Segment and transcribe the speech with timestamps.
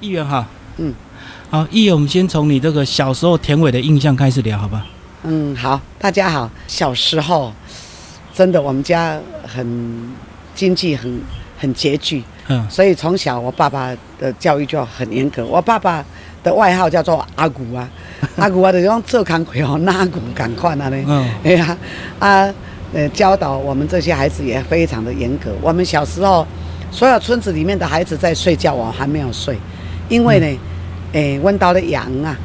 [0.00, 0.44] 议员好，
[0.76, 0.92] 嗯，
[1.48, 4.86] 好，议员，我们先从你这个小时候田尾的印象开始聊，好吧？
[5.22, 6.50] 嗯，好，大家好。
[6.68, 7.50] 小时候，
[8.34, 10.14] 真的我们家很
[10.54, 11.20] 经济很
[11.58, 15.46] 很拮据，嗯，所以从小我爸爸的教育就很严格。
[15.46, 16.04] 我爸爸
[16.42, 17.88] 的外号叫做阿古啊，
[18.36, 21.04] 阿古啊，就是用做工课哦，拉古赶快啊呢。
[21.06, 21.76] 嗯， 哎呀，
[22.18, 22.54] 啊，
[22.92, 25.50] 呃，教导我们这些孩子也非常的严格。
[25.62, 26.46] 我们小时候，
[26.90, 29.58] 所有村子里面的孩子在睡觉，我还没有睡，
[30.08, 30.58] 因为呢，
[31.12, 32.36] 诶、温到了羊啊，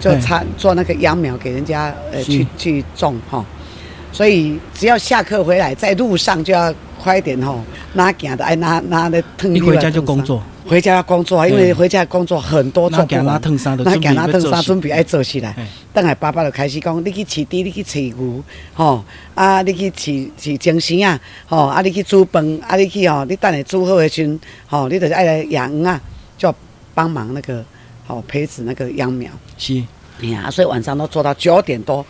[0.00, 3.44] 就对插做那个秧苗给人家呃去去种哈，
[4.12, 6.72] 所以只要下课回来，在路上就要
[7.02, 7.60] 快一点吼，
[7.94, 9.54] 拿行的爱拿拿的腾。
[9.54, 13.40] 一回家就工，作，回家要工作，因为回家工作很多做不完。
[13.40, 15.50] 烫衫的，那给他烫衫，准准备要做起来。
[15.56, 18.42] 哎，等下爸爸就开始讲，你去饲猪，你去饲牛，
[18.74, 26.00] 吼，啊，你去饲饲精神啊，吼，啊，你去煮饭，啊，你去吼，你等下煮好的时阵，吼，你就是爱来养啊，
[26.36, 26.52] 就
[26.98, 27.64] 帮忙那个，
[28.04, 29.30] 好，培植那个秧苗。
[29.56, 29.80] 是，
[30.20, 32.04] 哎呀，所以晚上都做到九点多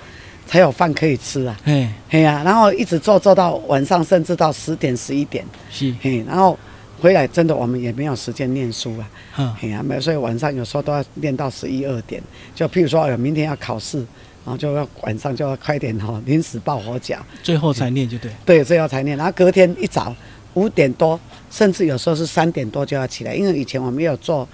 [0.46, 1.54] 才有饭可以吃啊。
[1.62, 5.44] 嘿，嘿呀、然后一直做做到晚上，甚至到十点十一点。
[5.70, 6.58] 是，嘿，然后
[7.02, 9.10] 回来真的我们也没有时间念书啊。
[9.36, 12.22] 嗯，嘿呀、没有，所以晚上有时候都要练到十一二点。
[12.54, 19.18] 就譬如说，哎，明天要考试，然后就要晚上就要快点哈、临时抱佛脚，最后才念就对，对，最后才念。
[19.18, 20.16] 然后隔天一早
[20.54, 21.20] 五点多，
[21.50, 24.48] 甚至有时候是三点多就要起来，因为以前我们有做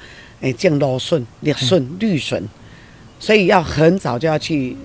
[0.44, 2.42] 诶种芦笋、绿笋、绿笋，
[3.18, 4.76] 所以要很早就要去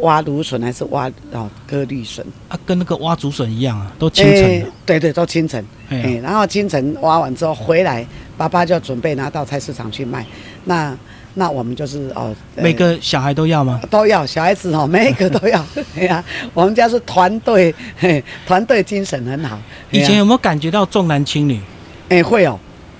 [0.00, 2.24] 挖芦笋还是挖哦割绿笋。
[2.48, 5.64] 啊，跟那个挖竹笋一样啊，都清晨对对，都清晨。
[5.88, 10.24] 哎哎，然后清晨挖完之后回来，爸爸就准备拿到菜市场去卖。
[10.64, 10.96] 那
[11.34, 13.80] 那我们就是哦，呃每个小孩都要吗？
[13.90, 15.64] 都要，小孩子哦， 每一个都要。
[15.96, 19.58] 哎呀，我们家是团队，嘿，团队精神很好。
[19.90, 21.60] 以前有没有感觉到重男轻女？
[22.08, 22.58] 哎会哦，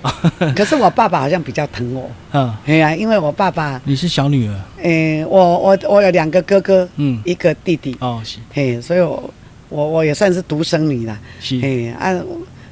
[0.55, 2.09] 可是我爸爸好像比较疼我。
[2.33, 8.37] 嗯，哎呀，因为我爸爸，你是小女儿，哎，我我我有两个哥哥，嗯，一个弟弟，哦，是。
[8.53, 9.33] 嘿，所以我
[9.69, 11.17] 我我也算是独生女啦。
[11.39, 12.13] 是，嘿，啊，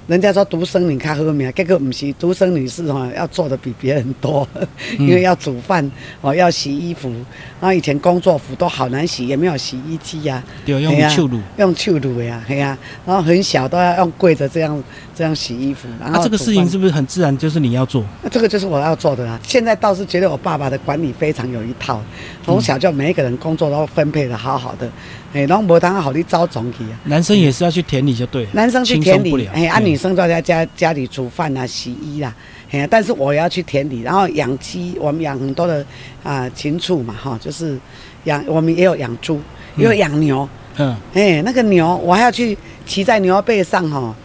[0.08, 4.48] 人家说独生女较好命，结果不是，独生女是哈、要做的比别人多，
[4.98, 5.88] 因为要煮饭
[6.22, 7.12] 哦，要洗衣服，
[7.62, 11.40] 然后以前工作服都好难洗，也没有洗衣机呀、对，用手乳。
[11.58, 12.76] 用手撸呀，嘿呀、
[13.06, 14.84] 然后很小都要用跪着这样
[15.20, 17.38] 这样洗衣服，然后啊，这个事情是不是很自然？
[17.38, 19.38] 就是你要做，那这个就是我要做的啊！
[19.44, 22.02] 现在倒是觉得我爸爸的管理非常有一套，
[22.42, 24.90] 从小就每一个人工作都分配的好好的，
[25.34, 26.98] 哎，然后没当好你招总去啊。
[27.04, 32.34] 男生也是要去田里就对了，男生去田里，哎，啊，嗯女生都在家家里煮饭啊、洗衣啦，
[32.72, 35.86] 哎，但是我要去田里，然后养鸡，我们养很多的
[36.24, 37.78] 啊禽畜嘛，哈，就是
[38.24, 39.42] 养，我们也有养猪，
[39.76, 40.48] 也有养牛，
[40.78, 44.16] 嗯，哎，那个牛我还要去骑在牛背上哈，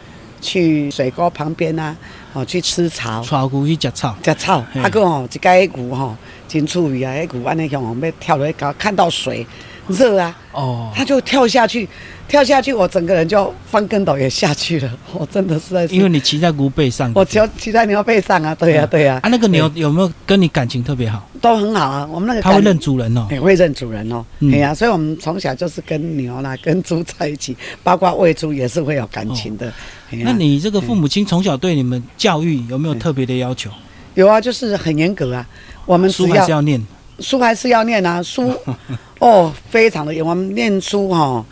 [0.45, 1.97] 去水沟旁边啊，
[2.35, 3.23] 哦，去吃草。
[3.23, 6.15] 炒牛去吃草，食草，嘿啊个哦，一个牛吼，
[6.47, 7.15] 真趣味啊！
[7.15, 9.47] 迄牛安尼向往要跳落去高，看到水
[9.89, 11.89] 热啊，哦，他就跳下去，
[12.27, 14.91] 跳下去，我整个人就翻跟斗也下去了。
[15.13, 21.29] 我真的是在，因为你骑在牛背上，我骑骑在牛背上啊，对呀、对呀、啊，那个牛有没有跟你感情特别好？
[21.41, 22.09] 都很好啊。
[22.11, 23.27] 我们那个感它会认主人哦。
[23.31, 29.73] 也会认主人哦，嗯哎呀、所以我们从小就是跟牛啦、跟猪在一起，包括喂猪也是会有感情的。
[30.11, 33.71] 那你这个父母亲从小对你们教育有没有特别的要求？
[34.15, 35.47] 有啊，就是很严格啊。
[35.87, 36.81] 我们书还是要念，
[37.19, 38.53] 书还是要念啊，书
[39.19, 40.25] 哦，非常的严。
[40.25, 41.45] 我们念书哈、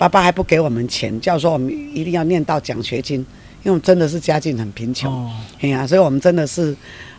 [0.00, 5.30] 爸爸还不给我们钱，叫说我们一定要念到奖学金，因为我们真的是家境很贫穷，哦，
[5.60, 6.74] 哎呀、所以我们真的是，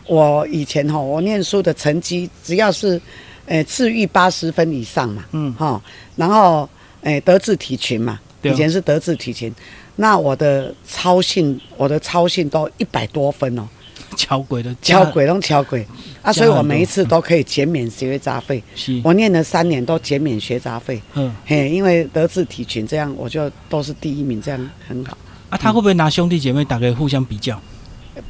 [0.08, 3.00] 我以前哈、我念书的成绩只要是，
[3.46, 5.54] 呃，自育八十分以上嘛，嗯。
[5.54, 5.80] 哈、
[6.16, 6.68] 然后，
[7.02, 9.54] 诶、德智体群嘛，以前是德智体群，
[9.94, 13.62] 那我的操性，我的操性都一百多分哦。
[14.16, 15.86] 巧鬼的 敲鬼拢敲鬼
[16.22, 18.62] 啊，所以我每一次都可以减免学杂费。
[18.74, 25.16] 是，我念了三年都减免学杂费，嗯，嘿，因为德智体群这样，我就都是第一名，这样很好。
[25.50, 27.60] 啊，他会不会拿兄弟姐妹打给互相比较？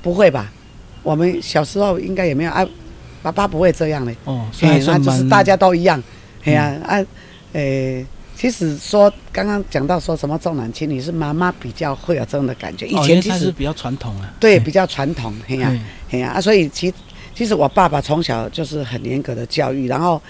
[0.00, 0.50] 不会吧？
[1.03, 2.66] 我们小时候应该也没有啊，
[3.22, 6.03] 爸爸不会这样的，哦，所以蛮就是大家都一样，
[6.45, 7.04] 哎呀啊，
[7.53, 8.07] 诶。
[8.42, 12.89] 其实说刚刚讲到说什么重男轻女，是妈妈比较会有这样的感觉。
[12.89, 15.80] 以前其实比较传统啊，嘿对比较传统，嘿呀、嘿
[16.10, 16.92] 嘿呀、啊，所以其
[17.36, 20.21] 其实我爸爸从小就是很严格的教育，然后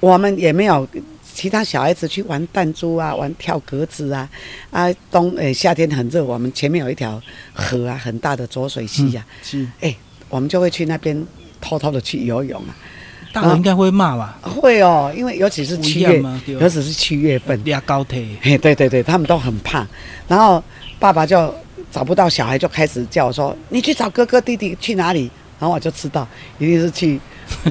[0.00, 0.84] 我们也没有
[1.32, 4.28] 其他小孩子去玩弹珠啊，玩跳格子啊，
[4.72, 9.64] 啊冬诶、夏天很热，我们前面有一条河啊，很大的浊水溪呀、是。
[9.80, 9.96] 哎、
[10.28, 11.24] 我们就会去那边
[11.60, 12.74] 偷偷的去游泳啊，
[13.32, 14.38] 大人应该会骂吧？
[14.42, 19.86] 会哦，因为尤其是七月尤其是七月份，压高铁，嘿，对对对，他们都很怕。
[20.26, 20.62] 然后
[20.98, 21.54] 爸爸就
[21.92, 25.30] 找不到小孩，就开始叫我说：“你去找哥哥弟弟去哪里？”
[25.60, 26.26] 然后我就知道
[26.58, 27.20] 一定是去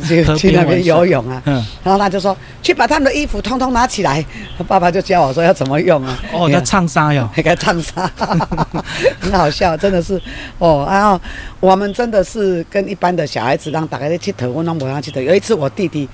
[0.03, 1.41] 去去那边游泳啊。
[1.45, 1.53] 嗯，
[1.83, 4.23] 然后他就说去把他们的衣服通通拿起来，
[4.57, 6.17] 他 爸爸就教我说要怎么用啊。
[6.33, 8.09] 哦，哎呀他唱沙哟， 还该唱沙，
[9.19, 10.21] 很好笑，真的是
[10.57, 10.85] 哦。
[10.89, 11.19] 然后
[11.59, 15.19] 我们真的是跟一般的小孩子让大家去头，我拢不让去头。
[15.21, 16.07] 有一次我弟弟，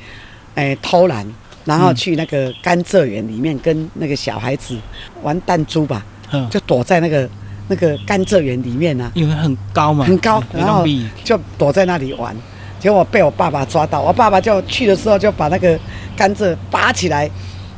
[0.55, 1.25] 哎、偷懒，
[1.65, 4.77] 然后去那个甘蔗园里面跟那个小孩子
[5.21, 7.27] 玩弹珠吧，嗯，就躲在那个
[7.67, 10.85] 那个甘蔗园里面啊，因为很高嘛，很高，然后
[11.23, 12.35] 就躲在那里玩。
[12.79, 15.77] 结果被我爸爸抓到，我爸爸就去的时候就把那个
[16.15, 17.29] 甘蔗拔起来，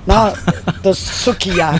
[0.05, 0.31] 然后
[0.83, 1.79] 的 Suki 啊，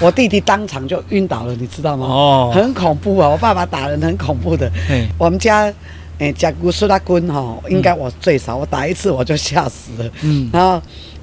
[0.00, 2.06] 我弟弟当场就晕倒了，你知道吗？
[2.06, 3.28] 哦，很恐怖啊！
[3.28, 4.70] 我爸爸打人很恐怖的。
[5.18, 5.72] 我们家，
[6.18, 10.10] 诶、甲骨苏拉棍哈，应该我最少，我打一次我就吓死了。
[10.22, 10.80] 嗯，然后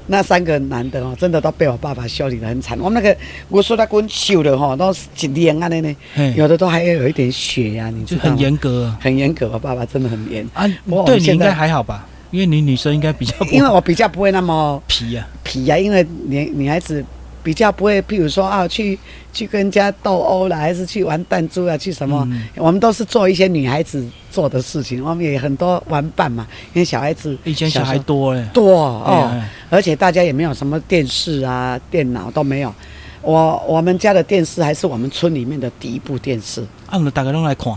[0.08, 2.78] 那三个男的哦，真的都被我爸爸修理的很惨。
[2.80, 3.16] 我们那个
[3.50, 5.96] 我说他滚修的哈，都是一连啊的呢，
[6.36, 8.04] 有的都还有一点血呀、你？
[8.06, 8.96] 就很严格。
[9.00, 10.48] 很严格，我爸爸真的很严。
[10.54, 12.08] 啊，我对你应该还好吧？
[12.32, 17.04] 因为你女生应该比较因为我比较不会那么皮呀，皮呀、因为女女孩子
[17.48, 19.00] 比较不会，譬如说啊，去
[19.32, 25.02] 去跟人家斗殴了，还是去玩弹珠啊，去什么，嗯我们都是做一些女孩子做的事情。
[25.02, 32.74] 我们也很多玩伴嘛，因为小孩子以前小孩多嘞，多哦，哎，而且大家也没有什么电视啊、电脑都没有。
[33.22, 36.60] 我我们家的电视还是我们村里面的第一部电视。
[36.88, 37.74] 啊，我们大家都来看，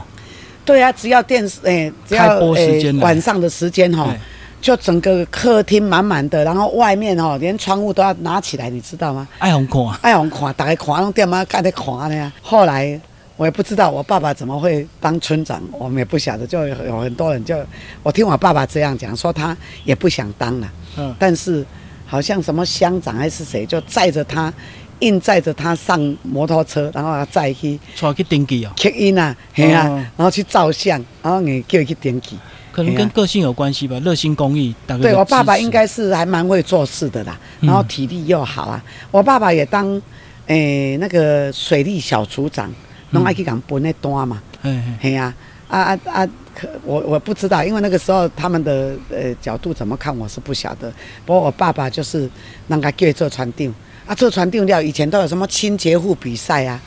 [0.64, 4.18] 对啊，只要电视，哎、只开要播时间晚上的时间哈、对
[4.60, 9.26] 就整个客厅满满的，然后外面哦，连窗户都要拿起来，你知道吗？
[9.38, 12.30] 爱红看，哎，我们看，大家看，弄电妈盖在看的呀。
[12.42, 13.00] 后来
[13.36, 17.56] 我也不知道我爸爸怎么会当村长，我们也不晓得，就有有很多人就
[18.02, 20.68] 我听我爸爸这样讲，说他也不想当了，
[20.98, 21.64] 嗯，但是
[22.06, 24.52] 好像什么乡长还是谁，就载着他，
[24.98, 32.38] 硬载着他上摩托车，然后啊载去出去登记哦，check in 啊，嘿啊，哦然后去照相，然后你叫他去登记。
[32.84, 38.82] 可能跟个性有关系吧，热心公益，大概对我爸爸应该是还蛮会做事的啦，嗯然后体力又好啊。
[39.10, 40.00] 我爸爸也当
[40.46, 42.72] 诶、那个水利小组长，
[43.10, 45.32] 拢爱去讲分那单嘛，哎哎，嘿呀、
[45.68, 46.28] 啊，啊啊啊！
[46.52, 50.92] 可我我不知道，因为那个时候他们的呃角度怎么看我是不晓得。
[51.24, 52.28] 不过我爸爸就是
[52.66, 53.72] 那个叫做船长。
[54.06, 56.80] 啊，做船长了以前都有什么清洁户比赛啊，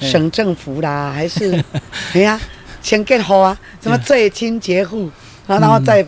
[0.00, 1.52] 省政府啦，还是
[2.14, 2.40] 哎呀，
[2.80, 5.10] 清洁户啊，什么最清洁户，
[5.56, 6.04] 然后在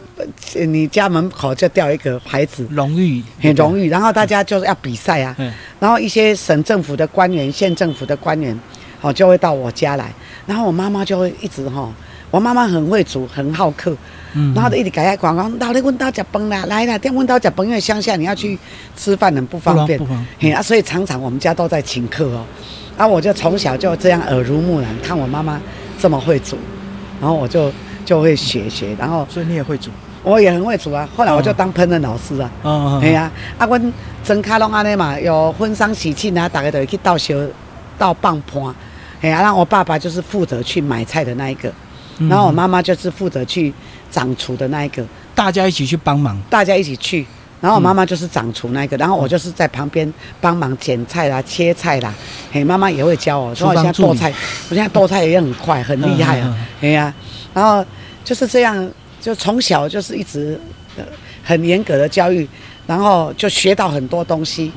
[0.54, 3.22] 呃你家门口就吊一个牌子，荣誉。
[3.40, 5.50] 很荣誉，然后大家就是要比赛啊，嗯。
[5.78, 8.58] 然后一些省政府的官员、县政府的官员，
[9.00, 10.12] 哦，就会到我家来，
[10.46, 11.90] 然后我妈妈就会一直哈、
[12.30, 13.96] 我妈妈很会煮，很好客，
[14.34, 14.52] 嗯。
[14.54, 18.58] 然后就一直给他广告，到你问到食饭啦，来啦，电问到食饭，因为乡下你要去
[18.94, 19.98] 吃饭很不方便。
[20.38, 22.44] 嘿啊，所以常常我们家都在请客哦，
[22.98, 25.58] 啊，我就从小就这样耳濡目染，看我妈妈
[25.98, 26.58] 这么会煮，
[27.18, 27.72] 然后我就
[28.10, 29.88] 就会学学，然后所以你也会煮，
[30.24, 32.50] 我也很会煮啊，后来我就哦当烹饪老师啊。
[32.64, 33.92] 嗯，系啊，啊，阮
[34.24, 37.32] 整卡拢安尼嘛，有婚丧喜庆啊，大家都会去倒烧、
[37.96, 38.60] 倒棒盘。
[39.22, 41.72] 嘿啊，让我爸爸就是负责去买菜的那一个，
[42.18, 43.72] 嗯然后我妈妈就是负责去
[44.10, 47.24] 掌厨的那一个，大家一起去帮忙，大家一起去。
[47.60, 52.12] 然后我妈妈就是掌厨那一个，然后我就是在旁边帮忙剪菜啦、切菜啦。
[52.50, 54.32] 嘿，妈妈也会教我，所以我现在剁菜，
[54.68, 56.66] 我现在剁菜也很快，很厉害啊嗯嗯嗯。
[56.80, 57.14] 嘿呀、
[57.54, 57.84] 然后
[58.24, 58.90] 就是这样，
[59.20, 60.58] 就从小就是一直
[60.96, 61.04] 呃
[61.42, 62.48] 很严格的教育，
[62.86, 64.70] 然后就学到很多东西。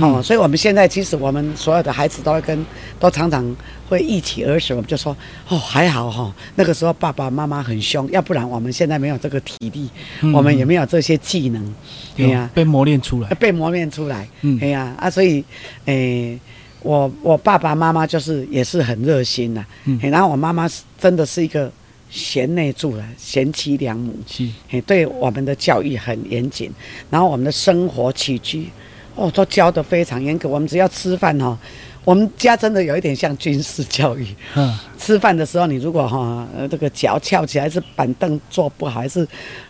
[0.00, 2.64] 哦，嗯所以我们现在其实我们所有的孩子都会跟，
[3.00, 3.56] 都常常
[3.88, 5.16] 会一起儿时，我们就说
[5.48, 9.90] 哦还好哈、那个时候爸爸妈妈很凶，要不然我们现在没有这个体力，
[10.20, 10.32] 嗯。
[10.32, 11.74] 我们也没有这些技能，
[12.16, 14.56] 对呀、有被磨练出来，被磨练出来，嗯。
[14.60, 15.44] 对呀啊，所以，
[15.86, 16.38] 诶、
[16.82, 19.98] 我我爸爸妈妈就是也是很热心呐、嗯。
[20.02, 21.68] 然后我妈妈是真的是一个
[22.10, 26.70] 贤内助了，贤妻良母，是，嘿，对我们的教育很严谨，
[27.10, 28.68] 然后我们的生活起居，
[29.14, 30.48] 哦，都教得非常严格。
[30.48, 31.58] 我们只要吃饭哈、
[32.04, 34.26] 我们家真的有一点像军事教育。
[34.54, 39.26] 嗯，吃饭的时候，你如果哈、呃这个脚翘起来，是板凳坐不好，还是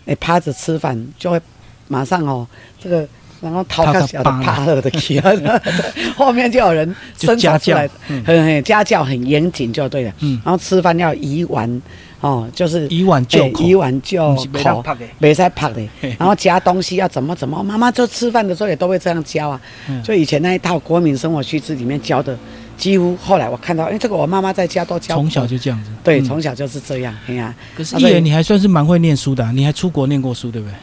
[0.07, 1.41] 诶趴着吃饭，就会
[1.89, 2.47] 马上哦
[2.81, 3.07] 这个。
[3.41, 5.23] 然后逃开小的怕了的去，
[6.19, 10.13] 后面就有人就家出来教，嗯很很家教很严谨就对了。
[10.19, 11.81] 嗯然后吃饭要移碗，
[12.21, 14.85] 哦，就是以碗就口，欸以碗就口，
[15.19, 15.81] 没在拍的。
[16.19, 19.61] 然后夹东西要怎么怎么，妈妈就吃饭的时候也都会这样教啊。
[19.89, 22.37] 嗯就以前那一套国民生活须知里面教的，
[22.77, 25.15] 几乎后来我看到，哎，这个我妈妈在家都教。
[25.15, 27.15] 从小就这样子，对，嗯从小就是这样。
[27.29, 30.75] 哎呀，可是啊所以一言你还算是蛮会念书的啊、你还出国念过书，对不对？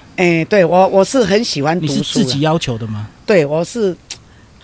[0.42, 2.20] 哎，对我我是很喜欢读你是书。
[2.20, 3.08] 自己要求的吗？
[3.26, 3.96] 对，我是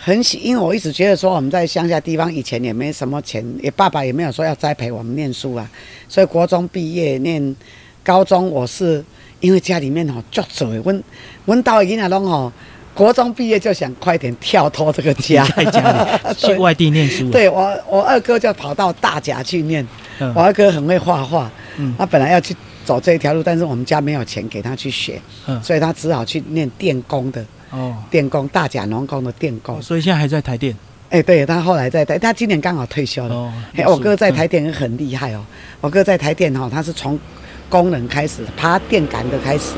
[0.04, 5.70] 很喜，因为我一直觉得说我们在乡下地方以前也没什么钱，也爸爸也没有说要栽培我们念书啊，
[6.10, 7.56] 所以国中毕业念
[8.04, 9.06] 高中我是
[9.42, 11.04] 因为家里面吼足做的，阮
[11.46, 12.52] 阮兜的囡仔拢吼，
[12.96, 19.88] 国中毕业就想快点跳脱这个家，在家里 去外地念书。，对我我二哥就跑到大甲去念，
[20.20, 20.34] 嗯。
[20.36, 21.94] 我二哥很会画画，嗯。
[21.96, 29.82] 他本来要去走这一条路，但是我们家没有钱给他去学，嗯，所以他只好去念电工的，哦，电工大甲农工的电工哦。
[29.82, 30.76] 所以现在还在台电。
[31.10, 33.36] 哎、对他后来在台，他今年刚好退休了。
[33.36, 35.44] 哦嘿，我哥在台电也很厉害哦。
[35.82, 37.20] 我哥在台电哈、他是从
[37.68, 39.74] 工人开始，爬电杆的开始，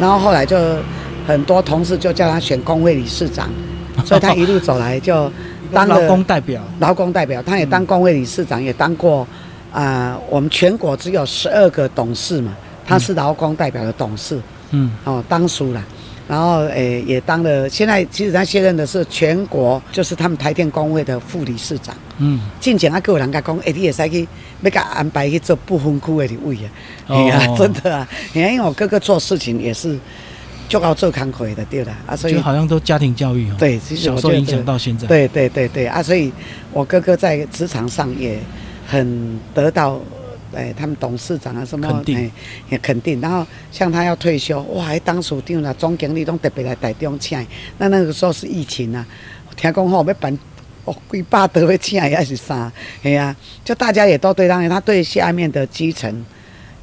[0.00, 0.56] 然后后来就
[1.26, 3.50] 很多同事就叫他选工会理事长，
[4.06, 5.28] 所以他一路走来就
[5.72, 6.62] 当劳了工代表。
[6.78, 9.26] 劳工代表，他也当工会理事长，也当过
[9.72, 12.54] 啊、我们全国只有十二个董事嘛，
[12.86, 15.82] 他是劳工代表的董事嗯，哦，当属了。
[16.30, 21.92] 然后诶，也当了，现在其实他卸任的是全国，就是他们台电工会的副理事长。
[22.18, 24.28] 嗯，进前啊，还有人甲讲，诶、你会使去
[24.62, 26.70] 要甲安排去做不分区的立委啊，
[27.08, 29.98] 哦呀啊， 真的啊，你看，因为我哥哥做事情也是
[30.68, 36.32] 就靠做工课的，对啦，啊，所以就好像都家庭教育哦。，对，其实小时候影响到现在。，对对对对啊，所以
[36.72, 38.38] 我哥哥在职场上也
[38.86, 40.00] 很得到。
[40.54, 42.30] 哎，他们董事长啊，什么肯定哎
[42.70, 43.20] 也肯定。
[43.20, 47.46] 然后像他要退休，哇，还当署长啦，总经理都特别来台中请的。
[47.78, 49.06] 那那个时候是疫情啊，
[49.56, 50.36] 听讲吼要办
[50.84, 52.72] 哦，几百多要请的还是啥？
[53.02, 56.24] 哎呀、就大家也都对他，他对下面的基层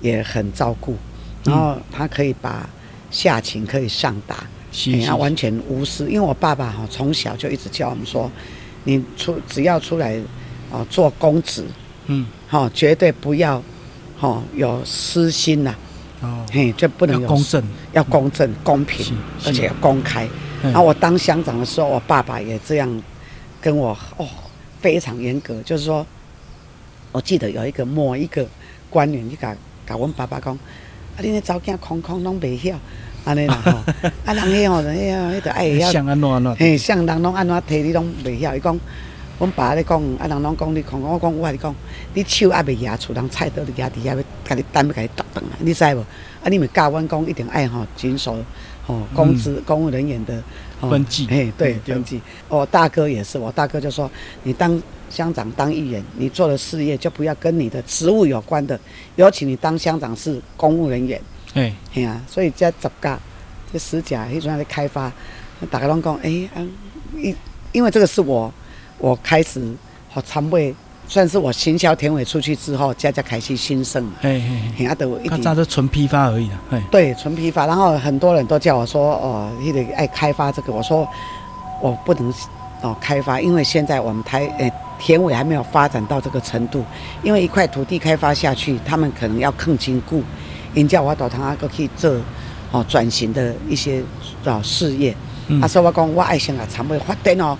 [0.02, 0.96] 也很照顾，
[1.44, 2.70] 然后他可以把
[3.10, 4.46] 下情可以上达。
[4.72, 6.06] 是是哎呀，完全无私。
[6.08, 8.30] 因为我爸爸哈从小就一直教我们说，
[8.84, 10.20] 你出只要出来
[10.70, 11.64] 哦做公职，
[12.08, 13.62] 嗯，哈、绝对不要
[14.18, 15.76] 哈、有私心呐、
[16.22, 17.64] 哦，嘿，就不能有公正。
[17.94, 20.26] 要公正、公平而且要公开。
[20.26, 20.32] 嗯
[20.64, 23.04] 然后我当乡长的时候，我爸爸也这样
[23.62, 24.28] 跟我哦，
[24.82, 26.04] 非常严格，就是说，
[27.12, 28.44] 我记得有一个某一个
[28.90, 32.76] 官员就甲甲阮爸爸讲，啊，恁那查某囝空空拢袂晓，
[33.24, 33.72] 安尼啦吼，
[34.26, 35.86] 啊，人迄吼，迄啊，迄个爱会晓。
[35.86, 38.56] 嘿，像人拢安怎摕你拢袂晓。
[38.56, 38.80] 伊讲，
[39.40, 41.76] 阮爸咧讲，啊人拢讲你空空，我讲我甲你讲，
[42.14, 46.00] 你手还袂压厝，人菜刀你压伫遐要甲你担要甲你剁断啊，你知无？
[46.00, 48.38] 啊，你咪教阮讲一定爱吼遵守
[48.86, 50.42] 吼公职、公务人员的、
[50.82, 52.20] 吼分际嘿，对分际。
[52.50, 54.10] 我大哥也是，我大哥就说，
[54.44, 58.80] 你当乡长当议员，你做的事业就不要跟你的职务有关的，
[59.18, 61.22] 尤其你当乡长是公务人员。
[61.54, 63.20] 哎，嘿啊，所以这十家、
[63.72, 65.12] 这十甲迄阵在开发，
[65.70, 66.66] 大家拢讲，诶、啊，
[67.16, 67.36] 因
[67.72, 68.52] 因为这个是我
[69.00, 69.62] 我开始
[70.12, 70.74] 和参委，
[71.08, 76.60] 算是我行销田尾出去之后，家家开始兴盛嘛，嘿嘿嘿，嘿啊，都纯批发而已啦。
[76.70, 81.08] 嘿，对纯批发，然后很多人都叫我说，哦，你得爱开发这个，我说
[81.82, 82.34] 我不能
[82.82, 86.84] 哦开发，因为现在我们台诶、田尾还没有发展到这个程度，
[87.24, 90.24] 因为一块土地开发下去，他们可能要更坚固，
[90.74, 92.12] 人叫我到他个去做
[92.72, 94.04] 哦转型的一些
[94.44, 95.16] 哦事业，
[95.48, 97.58] 嗯啊，所以我讲我爱先啊参会发展哦，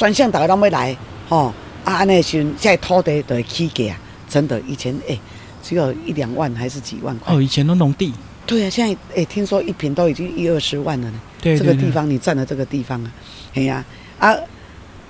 [0.00, 0.96] 专项大家拢要来
[1.28, 1.52] 吼，
[1.84, 3.94] 啊安尼的时阵，这土地就会起价，
[4.26, 5.20] 真的以前诶、
[5.62, 7.34] 只有一两万还是几万块。
[7.34, 8.10] 哦，以前都农地。
[8.46, 11.20] 对啊，现在诶、听说一平都已经一二十万了呢。
[11.42, 13.12] 对这个地方你占了这个地方啊，
[13.52, 13.84] 哎呀
[14.18, 14.34] 啊，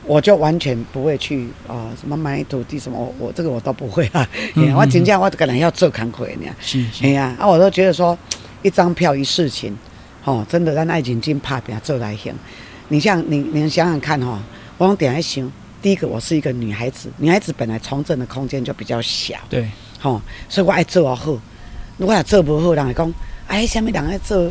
[0.05, 4.29] 我就完全不会去啊、什么买土地什么，我我这个我都不会啊。
[4.57, 6.53] 嗯我真正我可能要做工课呢。
[6.61, 7.05] 是是。
[7.05, 8.19] 哎呀，啊，我都觉得说，
[8.63, 9.79] 一张票一事情，
[10.25, 12.35] 哦，真的咱爱认真拍拼做来行。
[12.89, 14.39] 你像你你想想看哈、哦，
[14.81, 15.47] 我用点来想，
[15.83, 19.35] 第一个我是一个女孩子，女孩子本来从政的空间就比较小。
[19.51, 19.69] 对，
[19.99, 20.19] 吼、
[20.49, 21.33] 所以我爱做啊好，
[21.99, 23.15] 我若做不好，人会讲，
[23.47, 24.51] 哎，什么人爱做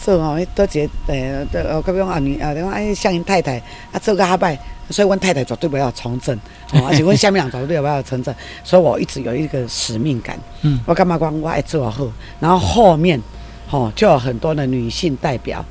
[0.00, 3.58] 做哦，迄倒一个诶，呃，各种啊女啊，讲哎，像因太太
[3.90, 4.56] 啊做个较歹，
[4.90, 6.36] 所以阮太太绝对不要从政，
[6.72, 12.06] 哦，而且阮下面人绝对不要从政，所以我一直有一个使命感，嗯，我干嘛讲我爱做好，
[12.38, 13.20] 然后后面，
[13.68, 15.64] 吼、就有很多的女性代表，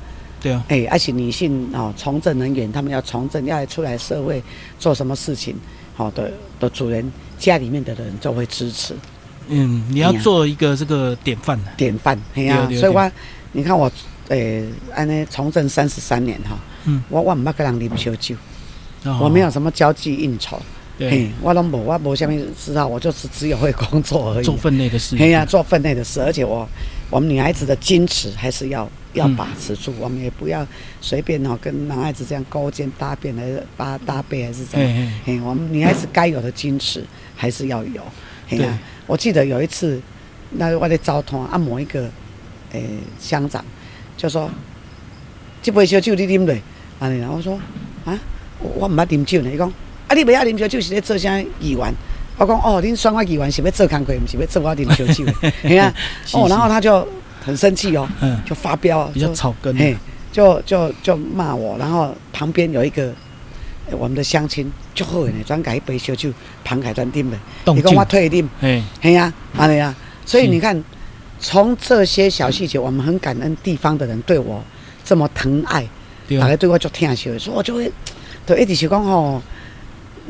[0.44, 4.42] 对啊，哎，而且女性哦，从政人员，他们要从政，要出来社会
[4.78, 5.56] 做什么事情，
[5.96, 8.94] 好、的的主人家里面的人就会支持。
[9.48, 11.70] 嗯，你要做一个这个典范的。
[11.78, 13.10] 典范，嘿呀、对对所以我
[13.52, 13.90] 你看我，
[14.28, 18.34] 诶、安尼从政三十三年哈，嗯我我唔捌跟人啉烧酒，
[19.04, 20.58] 哦我没有什么交际应酬，
[20.98, 24.54] 对嘿，我拢无，我无下面知道，我就是只有会工作而已做。
[24.56, 25.16] 分内的事。
[25.16, 26.68] 嘿呀、做分内的事，而且我
[27.14, 30.66] 我们女孩子的矜持还是要要嗯把持住，我们也不要
[31.00, 37.04] 随便哦、跟男孩子这样勾肩搭背还是搭搭背还是怎样，嘿我们女孩子该有的矜持
[37.36, 38.02] 还是要有。
[38.48, 38.68] 嘿呀、对
[39.06, 40.00] 我记得有一次，
[40.50, 42.10] 那我在招通按摩一个
[42.72, 42.82] 诶、
[43.20, 43.64] 乡长
[44.16, 44.50] 就说
[45.62, 46.52] ：“这杯烧酒你啉落？”
[46.98, 47.54] 安尼啦，我说
[48.04, 48.18] ：“啊，
[48.58, 49.72] 我我毋捌啉酒呢。”伊讲
[50.08, 51.94] ：“啊，你袂晓啉烧酒是咧做啥议员？”
[52.36, 55.92] 我讲哦，恁双我议员是要做工课，不是要做我点小酒的， 嘿啊，
[56.32, 57.06] 哦，然后他就
[57.44, 59.96] 很生气哦，嗯，就发飙，比较就草根，嘿，
[60.32, 63.12] 就就就骂我，然后旁边有一个
[63.88, 66.30] 呃我们的乡亲就好呢，专改一杯烧酒
[66.64, 67.36] 旁改专啉的，
[67.72, 69.94] 你讲我，退啉，哎，嘿呀，安尼啊，
[70.26, 70.82] 所以你看，
[71.38, 74.60] 从这些小细节，我们很感恩地方的人对我
[75.04, 75.86] 这么疼爱，
[76.26, 76.40] 对啊。
[76.40, 77.92] 大家，对我就疼惜的，所以我就会，
[78.44, 79.40] 就一直是讲吼，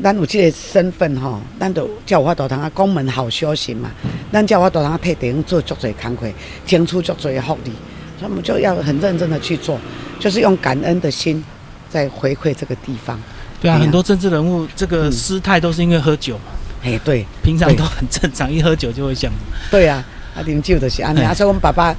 [0.02, 3.90] 咱有这个身份吼，咱就叫我法度通啊，公门好修行嘛，
[4.32, 6.26] 咱叫我法度通啊，替地方做足侪工课，
[6.66, 7.70] 争取足侪的福利，
[8.18, 9.78] 所以我们就要很认真的去做，
[10.18, 11.42] 就是用感恩的心
[11.88, 13.18] 在回馈这个地方。
[13.60, 19.32] 对啊，很多政治人物这个嗯失态都是因为喝酒嘛，哎，对平常都很正常，一喝酒就会这样。
[19.70, 21.94] 对啊，啊啉酒就是安尼，所以阮爸爸。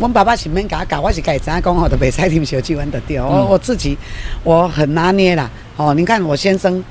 [0.00, 3.20] 阮爸爸是免甲我教，我是家己知影讲吼，就袂使啉烧酒，阮就对。
[3.20, 3.98] 我嗯我自己
[4.42, 5.50] 我很拿捏啦。
[5.76, 6.82] 哦，你看我先生，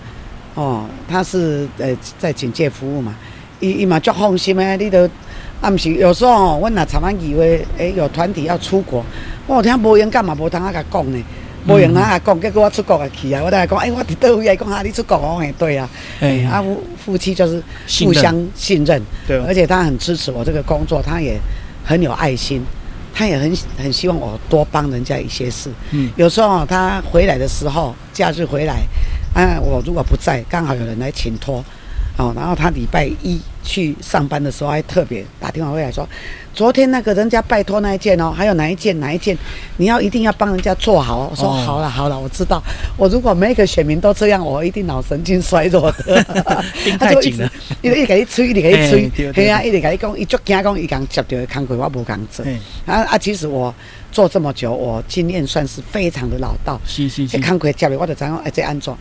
[0.56, 3.16] 哦，他是呃在警戒服务嘛，
[3.60, 5.10] 伊伊嘛足放心诶，你都
[5.62, 9.04] 啊毋是有时候吼，阮若参啊以为诶有团体要出国，
[9.48, 11.24] 我有听无勇敢嘛无通啊甲讲呢。
[11.66, 16.44] 无用啊讲，结果我出国啊去啊，我来讲，诶、我伫倒位啊，讲啊，你出国哦，嘿，对啊，哎。
[16.44, 17.64] 啊，夫夫妻就是
[18.04, 19.40] 互相信任，对。
[19.40, 21.40] 啊而且他很支持我这个工作，他也
[21.86, 22.62] 很有爱心，
[23.14, 25.70] 他也很很希望我多帮人家一些事。
[25.92, 28.82] 嗯，有时候他回来的时候，假日回来，
[29.34, 31.63] 啊，我如果不在，刚好有人来请托，
[32.18, 36.08] 哦，然后他礼拜一去上班的时候，还特别打电话回来说，
[36.54, 39.36] 昨天那个人家拜托那一件哦，还有哪一件哪一件，
[39.78, 41.28] 你要一定要帮人家做好哦。
[41.32, 42.62] 我说、哦好了好了，我知道，
[42.96, 46.24] 我如果每一个选民都这样，我一定脑神经衰弱的。
[46.86, 52.46] 盯他就一直太紧了，一直一直给你催，一直给你嘿催对，啊，一直给你讲，伊足惊讲伊共接到的工课我无共做。
[52.46, 53.74] 哎，啊啊，其实我
[54.12, 56.80] 做这么久，我经验算是非常的老道。
[56.86, 58.94] 是是是这，工课接了，我就知道哎这安怎。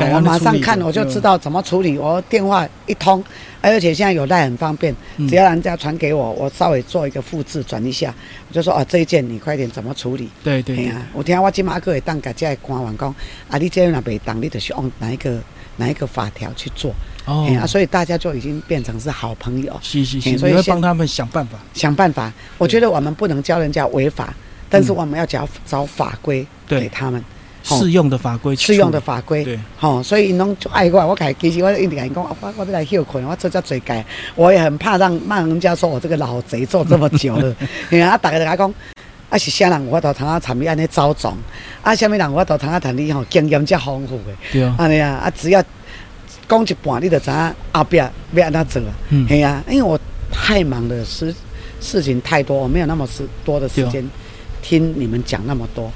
[0.00, 3.22] 该我马上看我就知道怎么处理，我电话一通，
[3.60, 8.14] 而且现在有赖很方便，嗯只要人家传给我，我稍微做一个复制转一下，
[8.48, 10.30] 我就说啊这一件你快点怎么处理。
[10.42, 13.14] 对对对嘿啊，有听我今马个会当甲这个官员讲，
[13.48, 15.38] 啊你这若袂当，你就是用哪一个
[15.76, 16.92] 哪一个法条去做。
[17.26, 21.58] 哦嘿啊，所以大家就已经变成是好朋友，是是是，嘿所以帮他们想办法。
[21.74, 22.32] 想办法。
[22.56, 24.32] 我觉得我们不能教人家违法，
[24.70, 27.22] 但是我们要找找法规对给他们。
[27.70, 34.04] 吼适用的法规适用的法规，对，吼、所以因拢就爱我，我家其实我一直甲因讲，我我要来休困，我做遮侪届，
[34.34, 37.54] 我也很怕让骂人家说我这个老贼做这么久了，
[37.88, 38.74] 嘿啊，大家就甲讲，
[39.28, 41.36] 啊是啥人有法度通啊参与安尼走总，
[41.82, 45.62] 啊啥物人有法度通啊谈你吼经验遮丰富的，对啊，安尼啊，啊只要
[46.48, 48.10] 讲一半，你就知影后壁要
[48.46, 48.82] 安怎做。
[48.82, 49.26] 啊，嗯。
[49.28, 49.98] 嘿啊，因为我
[50.32, 51.32] 太忙了，事
[51.80, 54.04] 事情太多，我没有那么时多的时间
[54.60, 55.90] 听你们讲那么多。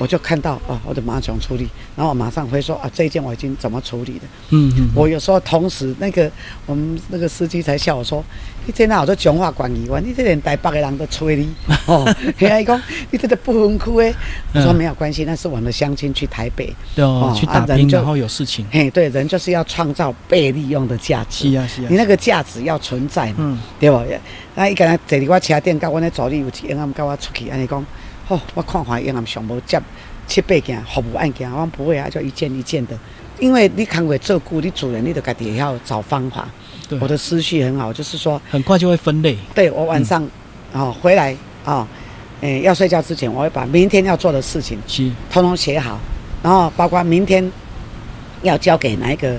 [0.00, 4.20] 我就看到啊，我就马上处理，然后我马上会说啊，这一件我已经怎么处理的。
[4.48, 6.30] 嗯嗯，我有时候同时那个
[6.64, 8.24] 我们那个司机才笑我说，
[8.64, 10.02] 你这哪有做强化管理员？
[10.02, 11.52] 你这连台北的人都催你
[11.84, 12.02] 哦。
[12.38, 14.14] 嘿啊，伊讲你这个不分区诶，
[14.54, 16.74] 我说嗯没有关系，那是我们的乡亲去台北。
[16.94, 21.50] 对哦哦，去打拼，然后有事情，嘿，对，人就是要创造被利用的价值。
[21.50, 24.00] 是啊是啊你，那个价值要存在嘛，嗯，对不？
[24.54, 27.84] 那伊敢若坐伫我车顶，甲我那助理有一英暗甲我出去，安尼讲，
[28.30, 29.80] 吼、我看看英暗上无接
[30.28, 32.96] 七八件服务案件，我讲不会啊，就一件一件的。
[33.40, 36.48] 因为你工会做顾，你主人你都家己也要找方法。
[36.88, 40.24] 对我，的思绪很好，就是说，很快就会分类，对我晚上
[40.72, 41.84] 哦回来哦，
[42.40, 45.98] 诶、要睡觉之前，我会把明天要做的事情是，通通写好，
[46.40, 47.50] 然后包括明天
[48.42, 49.36] 要交给哪一个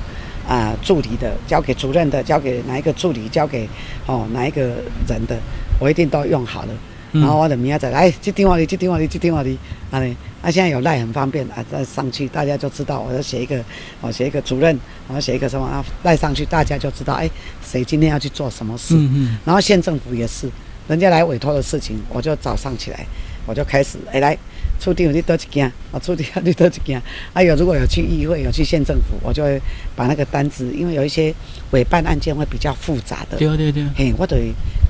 [0.49, 3.69] 啊、助理的，交给主任的，交给哪一个助理，交给
[4.05, 4.61] 哦哪一个
[5.07, 5.37] 人的，
[5.79, 6.69] 我一定都用好了。
[7.13, 7.21] 嗯。
[7.21, 9.57] 然后我的明仔载来，这电话里，这电话里，这电话里，
[9.89, 13.63] 啊嘞，啊现在有赖很方便啊，再上去大家就知道，我要写一个，
[14.01, 17.29] 我写一个主任，我要写一个什么啊，赖上去大家就知道，哎，
[17.65, 18.95] 谁今天要去做什么事。
[18.95, 20.49] 嗯嗯，然后县政府也是，
[20.87, 23.05] 人家来委托的事情，我就早上起来，
[23.45, 24.37] 我就开始，哎来，
[24.79, 27.01] 处长你多一件，啊处长你多一件，
[27.33, 29.61] 还有如果有去议会，有去县政府，我就会
[29.95, 31.33] 把那个单子，因为有一些
[31.71, 34.37] 委办案件会比较复杂的，对对对，嘿，我得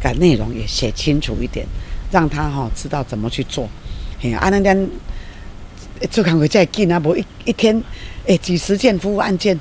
[0.01, 1.65] 把内容也写清楚一点，
[2.11, 3.67] 让他哈、知道怎么去做，
[4.19, 4.89] 嘿，啊那咱
[6.09, 7.81] 做工会再紧啊，无一一天，
[8.25, 9.57] 诶几十件服务案件，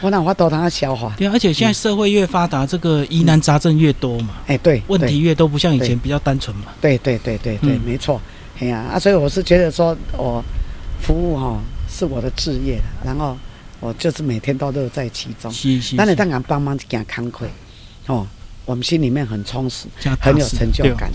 [0.00, 7.80] 我哪我都让他消化，对啊，而且现在社会越发达，这个疑难杂症越多嘛，哎对，对问题越多，不像以前比较单纯嘛，对对对对对，嗯。
[7.84, 8.20] 没错，
[8.60, 10.42] 哎呀啊，所以我是觉得说，我
[11.00, 13.36] 服务哈、是我的职业，然后
[13.80, 15.50] 我就是每天都乐在其中。
[15.50, 15.96] 是是，是。
[15.96, 17.46] 那你当然帮忙一件工课，
[18.06, 18.26] 哦，
[18.64, 19.86] 我们心里面很充实，
[20.20, 21.10] 很有成就感。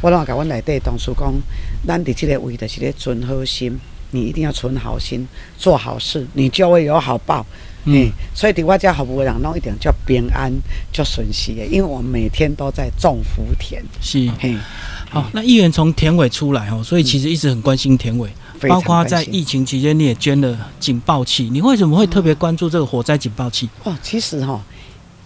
[0.00, 1.32] 我拢甲阮内底同事讲，
[1.86, 3.78] 咱伫即个位就是咧存好心，
[4.10, 5.26] 你一定要存好心，
[5.58, 7.44] 做好事，你就会有好报。
[7.84, 10.52] 嗯，所以伫我家服务人弄一点叫平安，
[10.92, 13.82] 叫顺心的，因为我们每天都在种福田。
[14.02, 14.54] 是，嘿，
[15.08, 18.28] 好，那议员从田尾出来哦，所以其实一直很关心田尾，
[18.68, 23.66] 包括在疫情期间你也捐了警报器，你为什么会特别关注这个火灾警报器？
[23.84, 24.62] 哦，其实哈，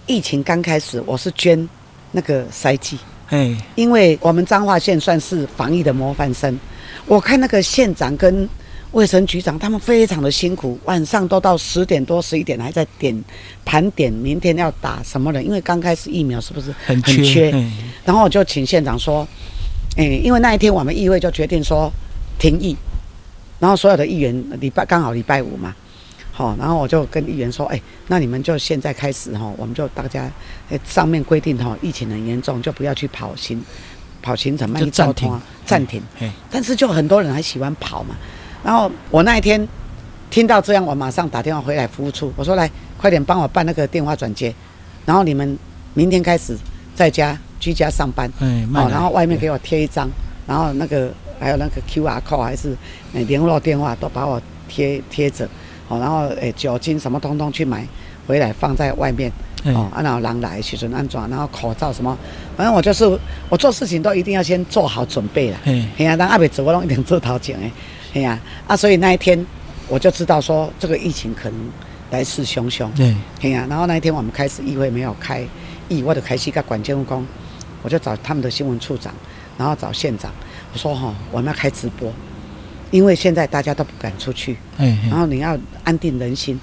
[0.07, 1.69] 疫情刚开始我是捐
[2.13, 6.59] 那个塞剂，哎，因为我们彰化县算是防疫的模范生，
[7.07, 8.49] 我看那个县长跟。
[8.93, 13.25] 卫生局长他们非常的辛苦，晚上都到十点多、十一点还在点
[13.65, 17.51] 盘点明天要打什么人，因为刚开始疫苗是不是很缺？
[18.05, 19.27] 然后我就请县长说，
[19.97, 21.91] 哎，因为那一天我们议会就决定说
[22.39, 22.77] 停议，
[23.59, 25.75] 然后所有的议员礼拜刚好礼拜五嘛，
[26.37, 30.29] 好，然后我就跟议员说，哎，那你们就现在开始哈，我们就大家
[30.85, 33.65] 上面规定哈，疫情很严重就不要去跑行
[34.21, 36.03] 跑行程，就暂停暂停。
[36.51, 38.17] 但是就很多人还喜欢跑嘛。
[38.65, 39.69] 然后我那一天
[40.29, 42.69] 听到这样，我马上打电话回来服务处，我说来
[42.99, 44.53] 快点帮我办那个电话转接，
[45.07, 45.57] 然后你们
[45.93, 46.57] 明天开始
[46.97, 50.11] 在家居家上班，哎，好，然后外面给我贴一张，
[50.49, 52.77] 然后那个还有那个 Q R code 还是
[53.13, 55.49] 联络电话都把我贴贴着，
[55.89, 57.87] 哦，然后诶酒精什么通通去买
[58.27, 59.31] 回来放在外面，
[59.65, 62.17] 哦，然后狼来时阵安装，然后口罩什么，
[62.57, 63.05] 反正我就是
[63.49, 66.05] 我做事情都一定要先做好准备了，嘿。
[66.05, 67.71] 呀，当阿伯走我拢一定做头前诶。
[68.15, 69.45] 哎呀，啊，所以那一天
[69.89, 71.59] 我就知道说这个疫情可能
[72.11, 72.89] 来势汹汹。
[72.97, 75.45] 对，哎呀，然后那一天我们开始议会没有开
[75.89, 77.27] 议，我的开始在管监务工，
[77.83, 79.13] 我就找他们的新闻处长，
[79.59, 80.31] 然后找县长，
[80.73, 82.11] 我说哈，我们要开直播，
[82.91, 86.59] 因为现在大家都不敢出去，哎，然后你要安定人心，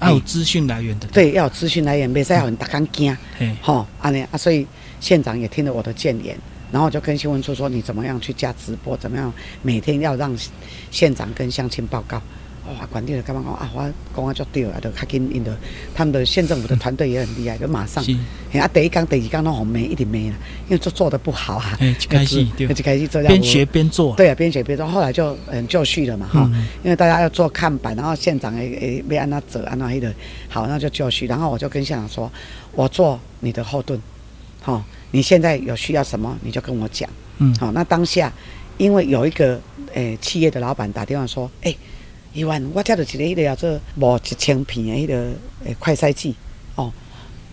[0.00, 4.66] 要有资讯来源的，对，要有资讯来源，别再让人大家惊，哎，好，安尼啊，所以
[5.00, 6.36] 县长也听了我的谏言。
[6.70, 8.94] 然后我就跟新闻处说，你怎么样去加直播？
[8.96, 10.36] 怎么样每天要让
[10.90, 12.20] 县长跟乡亲报告？
[12.68, 13.70] 哇，管地的干嘛讲啊？
[13.74, 15.56] 我公安就对了，就较紧因的，
[15.94, 18.04] 他们的县政府的团队也很厉害，就马上。
[18.52, 20.34] 啊，第一缸、第二缸都红没一点没了，
[20.66, 21.76] 因为做做的不好啊。
[21.80, 23.28] 哎，开始就开始这样。
[23.28, 24.14] 边学边做。
[24.16, 26.50] 对啊，边学边做，后来就嗯就绪了嘛哈。
[26.82, 30.12] 因为大家要做看板，然后县长诶诶被按那走，按那黑的，
[30.48, 31.26] 好，那就就绪。
[31.26, 32.30] 然后我就跟县长说，
[32.72, 34.00] 我做你的后盾，
[34.62, 34.84] 好。
[35.10, 37.08] 你现在有需要什么，你就跟我讲。
[37.38, 38.30] 嗯，好，那当下，
[38.76, 39.58] 因为有一个
[39.94, 41.74] 诶企业的老板打电话说，诶，
[42.32, 45.14] 一万，我听到一个迄个叫做无一千片的迄个
[45.64, 46.34] 诶快筛剂，
[46.74, 46.92] 哦，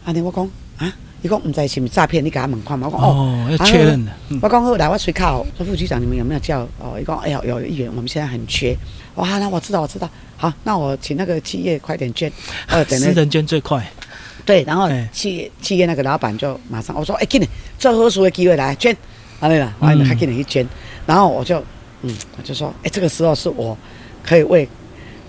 [0.04, 2.88] 安尼我讲啊，伊讲唔知是毋是诈骗，你给他问看嘛。
[2.88, 4.12] 我讲哦，要确认的。
[4.42, 6.62] 我讲好，来我随靠说副局长，你们有没有叫？
[6.80, 8.78] 哦，伊讲哎呀，有议员，我们现在很缺。
[9.16, 10.10] 哇，那我知道，我知道。
[10.38, 12.32] 好，那我请那个企业快点捐。
[12.68, 13.86] 呃， 等私人捐最快。
[14.46, 18.96] 对，然后企企业那个老板就马上我说，哎，给你最合数的机会来捐，
[19.40, 20.68] 安尼啦，我还给你去捐，
[21.08, 21.64] 然后我就，
[22.04, 23.76] 嗯，我就说，哎，这个时候是我
[24.26, 24.68] 可以为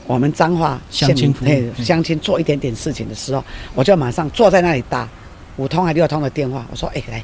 [0.07, 1.35] 我们彰化乡亲
[1.79, 5.09] 乡亲做一点点事情的时候，我就马上坐在那里打
[5.57, 7.23] 五通还六通的电话，我说，哎，来，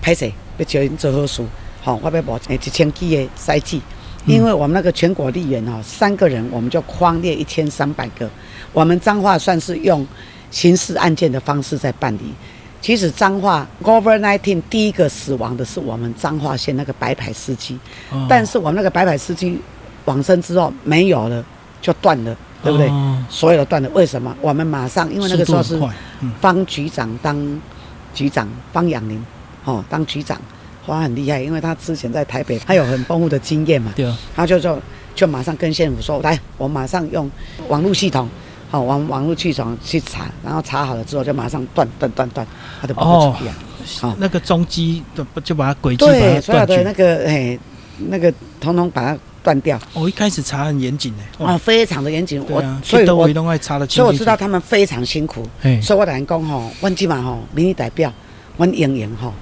[0.00, 0.32] 拍谁？
[0.58, 1.46] 要叫人做合数，
[1.80, 3.80] 好，我要报一千几的赛季，
[4.26, 8.28] 因为我们那个全国力员哦，三个人我们就框列一千三百个，
[8.72, 10.04] 我们彰化算是用。
[10.52, 12.34] 刑事案件的方式在办理。
[12.82, 17.78] 其实彰化 COVID-19 第一个死亡的是我们彰化县那个白牌司机，
[18.28, 19.58] 但是我们那个白牌司机
[20.04, 21.44] 往生之后没有了，
[21.80, 22.90] 就断了，对不对？
[23.28, 24.34] 所有的断了，为什么？
[24.40, 25.80] 我们马上，因为那个时候是
[26.40, 27.60] 方局长当
[28.14, 29.24] 局长，方养林
[29.64, 30.40] 哦当局长，
[30.86, 33.92] 哇很厉害，因为他之前在台北，他有很丰富的经验嘛。
[33.94, 34.18] 对啊。
[34.34, 34.78] 他就就
[35.14, 37.30] 就马上跟县府说，来，我马上用
[37.68, 38.28] 网络系统。
[38.70, 42.46] 好，网网络去床去查，然后查好了之后就马上断断断断，
[42.80, 43.54] 它就不出去啊。
[44.00, 47.58] 好，那个中机就就把它轨迹对，所有的那个哎，
[48.08, 49.78] 那个统统把它断掉。
[49.92, 52.42] 我一开始查很严谨的，啊，非常的严谨。
[52.48, 53.28] 我所以我
[53.86, 55.46] 所以我知道他们非常辛苦。
[55.82, 58.12] 所以我等于讲吼，问起码吼，民意代表，
[58.56, 59.32] 阮莹莹吼。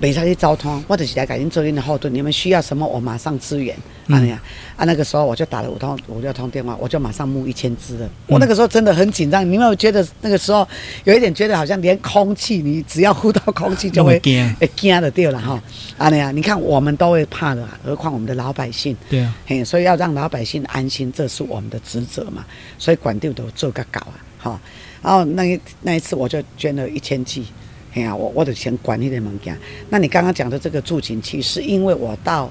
[0.00, 2.12] 没再去交通，或者是来改进做您的后盾。
[2.12, 3.76] 你们需要什么，我马上支援。
[4.08, 4.42] 哎呀，
[4.76, 8.08] 啊，那个时候我就打了五通、五六通电话，我就马上募一千支了。
[8.26, 10.66] 我那个时候真的很紧张，你有没有觉得那个时候
[11.04, 15.62] 有一点觉得好像连空气，你只要呼到空气就会惊，会惊的掉了哈。
[15.98, 18.96] 啊，那呀，你看我们都会怕的，何况我们的老百姓。
[19.10, 22.44] 对啊，嘿，所以要让老百姓安心，这是我们的职责嘛。
[22.78, 24.60] 所以管丢都做个搞啊，好。
[25.02, 27.44] 然后那一那一次我就捐了一千剂。
[27.92, 29.56] 哎呀，我我的钱管一点物件。
[29.88, 32.48] 那你刚刚讲的这个助警器，是因为我到，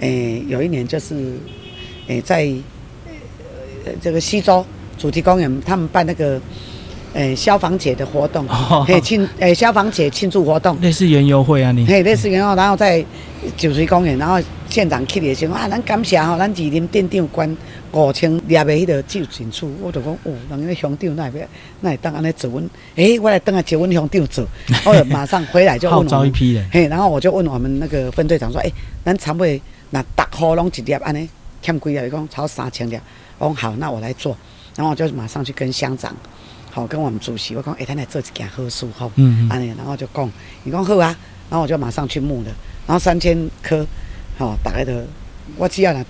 [0.00, 1.32] 诶，有一年就是，
[2.08, 2.46] 诶，在，
[3.86, 4.64] 呃，这个西周
[4.98, 6.38] 主题公园，他们办那个，
[7.14, 8.46] 诶，消防节的活动，
[8.86, 13.02] 可以庆，诶，消防节庆祝活动，类似园游会啊，你，嘿，类似园游，然后在
[13.56, 17.56] 主题公园，然后县长去的时候啊，咱感谢吼，咱二林店长捐
[17.92, 21.46] 五千粒的迄个酒进厝，我就讲哦，人家乡长那会
[21.80, 24.46] 那会当安尼做阮，诶，我来当下接阮乡长做，
[24.84, 28.72] 我就马上回来就号召一批人，嘿，然后我就问我们那个分队长说，诶，
[29.04, 31.28] 咱差不多那逐户拢一粒安尼，
[31.60, 32.04] 欠几啊？
[32.06, 32.98] 伊讲超三千粒，
[33.38, 34.36] 我讲好，那我来做，
[34.74, 36.14] 然后我就马上去跟乡长。
[36.70, 40.30] 好，跟我们主席我讲，哎，咱来做一件好事，吼，嗯嗯，安尼，然后就讲，
[40.64, 41.14] 伊讲好啊，
[41.50, 42.46] 然后我就马上去募了，
[42.86, 43.86] 然后三千颗，
[44.38, 45.04] 吼，大概的，
[45.58, 46.02] 我只要来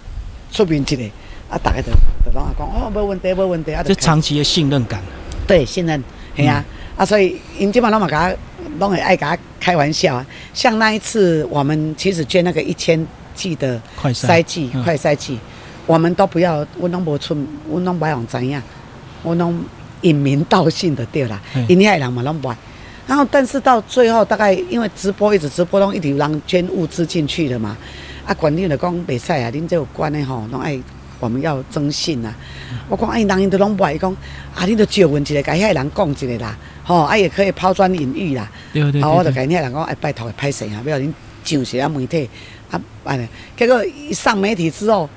[0.52, 1.02] 出面一个，
[1.52, 1.92] 啊，大概的，
[2.24, 5.00] 就拢讲，哦，无问题，无问题，啊，这长期的信任感，
[5.46, 6.02] 对，信任，
[6.34, 6.64] 系啊，
[6.96, 8.34] 啊，所以因基本拢嘛甲，
[8.78, 15.38] 拢会爱甲开玩笑啊，像那一次我们其实捐那个一千剂的快筛剂，快筛剂，
[15.86, 17.36] 我们都不要，我拢无出，
[17.68, 18.60] 我拢不用知影，
[19.22, 19.62] 我拢。
[20.02, 22.56] 隐名道姓的对啦，因遐人嘛拢不爱。
[23.06, 27.76] 然后，但是到最后，大概因为直播一直直播，拢一直有人捐物资进去的嘛。
[28.26, 30.76] 啊，管理的讲袂使啊，恁这有关的吼，拢爱
[31.22, 32.34] 我们要征信啊。
[32.88, 34.10] 我讲哎，人因都拢不爱，伊讲
[34.54, 38.50] 啊，你都借问一个，甲遐人讲一个啦，吼，啊也可以抛砖引玉啦。
[38.72, 39.04] 对对对。
[39.04, 41.12] 我就甲遐人讲，哎，拜托拍摄啊，不要恁
[41.44, 42.28] 上些啊媒体
[42.70, 43.28] 啊，安尼。
[43.56, 45.08] 结果一上媒体之后。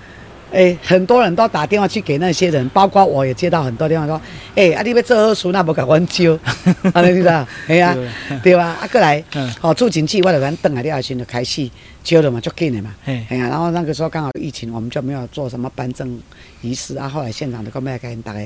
[0.53, 4.21] 哎，很多人都打电话去给那些人，包括我也接到很多电话说，
[4.55, 6.39] 哎，啊，你要做好事，那无甲阮招，
[6.93, 7.45] 啊，你知道？
[7.67, 7.97] 哎呀，
[8.41, 8.77] 对吧？
[8.79, 9.21] 啊，过来，
[9.59, 11.69] 好，做经济，我就咱等下了先就开始
[12.05, 12.95] 交了嘛，就紧的嘛。
[13.03, 16.21] 哎呀，然后那个时候刚好疫情，我们就没有做什么颁证
[16.61, 17.09] 仪式啊。
[17.09, 18.39] 后来县长的跟麦给大家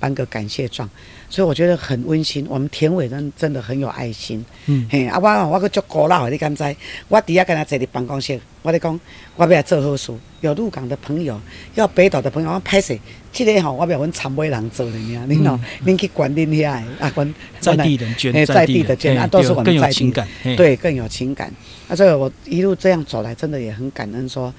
[0.00, 0.90] 颁个感谢状，
[1.30, 2.44] 所以我觉得很温馨。
[2.50, 4.44] 我们田委真真的很有爱心。
[4.66, 6.76] 嗯，嘿，啊，我我个足古老的，你敢知？
[7.06, 8.38] 我底下跟他坐伫办公室。
[8.62, 8.98] 我咧讲，
[9.36, 10.12] 我要做好事。
[10.40, 11.40] 有鹿港的朋友，
[11.76, 12.98] 要北岛的朋友，我拍摄，
[13.34, 15.26] 这个吼，我要阮参尾人做的呢。
[15.28, 20.12] 恁哦，恁去管恁遐啊，管在地人捐，在地的捐，啊，都是我们在地，
[20.56, 21.52] 对，更有情感。
[21.88, 24.28] 啊，所以我一路这样走来，真的也很感恩。
[24.28, 24.54] 说，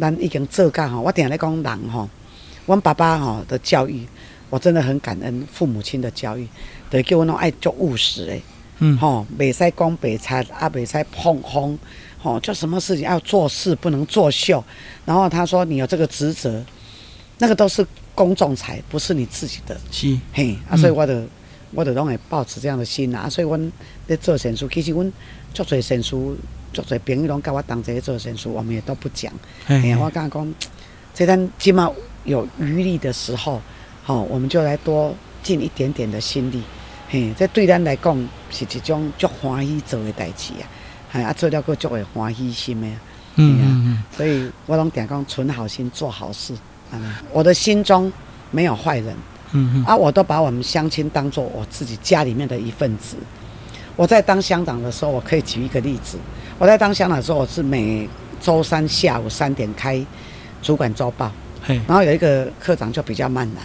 [0.00, 2.08] 咱已经做干吼，我定下咧讲人吼，
[2.66, 4.06] 阮爸爸吼的教育，
[4.50, 6.46] 我真的很感恩父母亲的教育，
[6.88, 8.42] 对，叫我拢爱做务实诶，
[8.78, 11.78] 嗯，吼，袂使讲白菜，啊，袂使碰风。
[12.24, 14.62] 吼，就什么事情要做事，不能作秀。
[15.04, 16.62] 然后他说：“你有这个职责，
[17.38, 21.24] 那个都是公众财，不是你自己的。”是，嘿，啊，所以我的，
[21.72, 23.28] 我的拢会保持这样的心啊。
[23.28, 23.72] 所以，阮
[24.06, 25.12] 在做善事，其实阮
[25.54, 26.10] 足侪善事，
[26.72, 29.32] 足侪朋友拢甲我当这些做善事，我们也都不讲。
[29.66, 30.54] 哎呀，我刚刚讲，
[31.14, 31.90] 这咱起码
[32.24, 33.60] 有余力的时候，
[34.04, 36.62] 吼，我们就来多尽一点点的心力。
[37.08, 38.16] 嘿，这对咱来讲
[38.50, 40.64] 是一种足欢喜做的代志啊。
[41.12, 42.86] 哎，啊，做了个足会欢喜心的，
[43.36, 46.54] 嗯嗯嗯，所以我拢定讲存好心做好事，
[46.92, 48.12] 啊，我的心中
[48.50, 49.16] 没有坏人，
[49.52, 53.16] 嗯嗯，啊，我都把我们乡亲当做我自己家里面的一份子。
[53.96, 56.18] 我在当乡长的时候，我可以举一个例子，
[56.58, 58.08] 我在当乡长的时候，我是每
[58.40, 60.04] 周三下午三点开
[60.62, 61.32] 主管周报，
[61.66, 63.62] 然后有一个科长就比较慢来，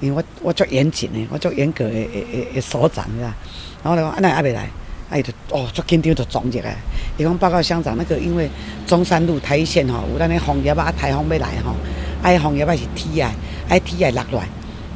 [0.00, 3.34] 因为我我做严谨的，我做严格的的的所长，是吧？
[3.82, 4.68] 然后呢，阿那阿未来。
[5.10, 6.76] 哎，就哦，足紧张就撞起来。
[7.16, 8.46] 伊讲报告乡长，那个因为
[8.86, 11.74] 中山路台一线吼，有咱的枫叶啊，台风要来吼，
[12.22, 13.34] 哎，枫叶啊是天啊，
[13.68, 14.48] 哎天啊落来，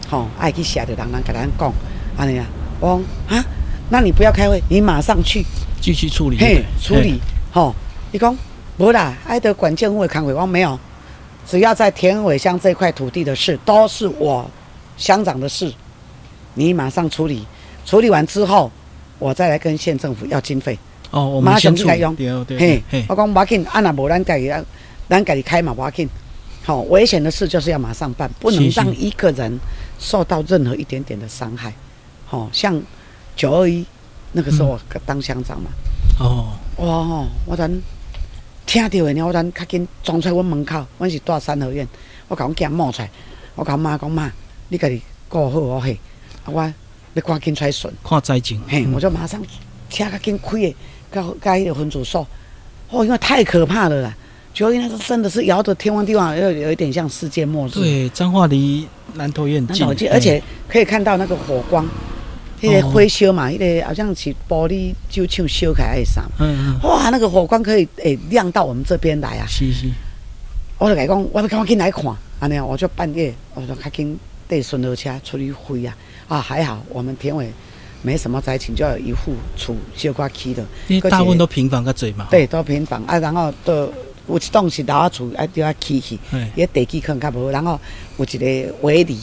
[0.09, 1.73] 吼，爱去写着人人甲咱讲，
[2.17, 2.47] 安尼啊，
[2.81, 3.45] 我讲啊，
[3.91, 5.45] 那你不要开会，你马上去。
[5.81, 7.21] 继续处理，嘿，处理，
[7.53, 7.75] 吼，
[8.13, 8.37] 伊讲
[8.77, 10.79] 无啦，爱得管建会开会，我没有，
[11.47, 14.49] 只要在田尾乡这块土地的事，都是我
[14.97, 15.73] 乡长的事，
[16.55, 17.45] 你马上处理，
[17.85, 18.71] 处理完之后。
[19.19, 20.77] 我再来跟县政府要经费，
[21.13, 22.17] 哦，我们先用。
[22.59, 24.53] 嘿，我讲马紧，啊那无咱家己，
[25.09, 26.09] 咱家己开嘛，马紧。
[26.63, 29.59] 好，危险的事就是要马上办，不能让一个人
[29.99, 31.73] 受到任何一点点的伤害。
[32.27, 32.81] 好，像
[33.35, 33.85] 九二一
[34.33, 35.71] 那个时候我当乡长嘛。
[36.21, 36.53] 哦。
[36.77, 37.71] 哇吼，我咱
[38.65, 41.87] 听到的呢，我咱较紧冲出来阮门口，阮是住三合院，
[42.29, 43.11] 我甲阮囝冒出来，
[43.55, 44.33] 我甲妈讲妈，
[44.69, 45.99] 你家己顾好我嘿，
[46.47, 46.73] 我。
[47.15, 49.39] 你赶紧出来顺，看灾情，嘿，我就马上
[49.91, 50.75] 车较紧开的，
[51.11, 52.27] 到到迄个分组所，
[52.89, 54.17] 哦，因为太可怕了啦，
[54.53, 57.71] 就因为是真的是摇的天荒地老，有有一点像世界末日。
[57.73, 61.87] 对，彰化离南投院近，而且可以看到那个火光，
[62.61, 69.47] 那个灰烧嘛，那个好像是玻璃就像烧开来啥，嗯嗯，哇，那个火光可以诶亮到我们这边来啊。
[69.49, 69.91] 是是，
[70.79, 72.05] 我就来讲，我要赶紧来看，
[72.39, 75.97] 安尼我就半夜我就赶紧带孙子车出去飞啊。
[76.29, 77.51] 啊，还好，我们田尾
[78.03, 82.27] 没什么灾情，就有一户厝小块起的，因为大部分都平房个嘴嘛。
[82.31, 83.93] 对，都平房啊，然后都
[84.29, 86.19] 有一栋是老厝，啊，就啊起去，
[86.55, 87.79] 也地基可能较无，然后
[88.19, 89.19] 有一个围篱，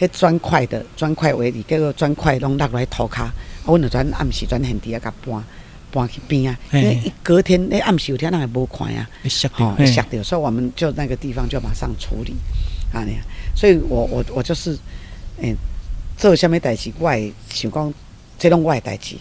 [0.00, 3.32] 迄砖块的砖块围篱，结果砖块拢落来土骹，啊，
[3.66, 5.44] 阮就转暗时转现地啊，甲搬
[5.90, 12.32] 搬去边啊，因为一隔天那暗时有天人会无看啊，会吓哦，到，会吓到，所以我们就那个地方就马上处理，
[12.92, 13.20] 啊那样，
[13.54, 14.78] 所以我我我就是，
[15.40, 15.54] 诶、
[16.16, 17.92] 做什么代志，我会想讲，
[18.38, 19.16] 这拢我的代志，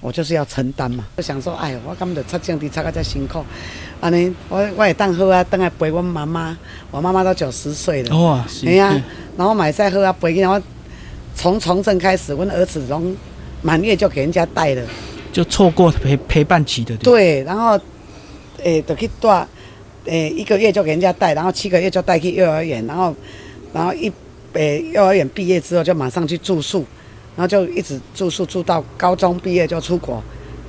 [0.00, 1.04] 我就是要承担嘛。
[1.16, 3.44] 我想说，哎呦，我根本就出政治出到遮辛苦，
[4.00, 6.56] 安尼我我也当好啊，当来陪我妈妈，
[6.90, 9.02] 我妈妈都九十岁了，哇，是哎呀、嗯
[9.36, 10.60] 然后买菜好啊，陪然后
[11.34, 13.14] 从从政开始，我儿子拢
[13.62, 14.82] 满月就给人家带了。
[15.32, 17.78] 就错过陪陪伴期的，对对，然后，
[18.62, 19.46] 诶，就去带，
[20.06, 23.14] 诶，一个月就给人家带，然后七个月就带去幼儿园，然后，
[23.74, 24.10] 然后一，
[24.54, 26.82] 诶，幼儿园毕业之后就马上去住宿，
[27.36, 30.22] 然后就一直住宿住到高中毕业就出国，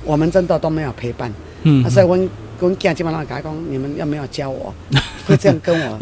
[0.04, 2.16] 我们真的都没有陪伴，嗯啊、所以我
[2.60, 4.74] 我囝基本上跟他讲，你们有没有教我？
[5.26, 5.98] 会这样跟我。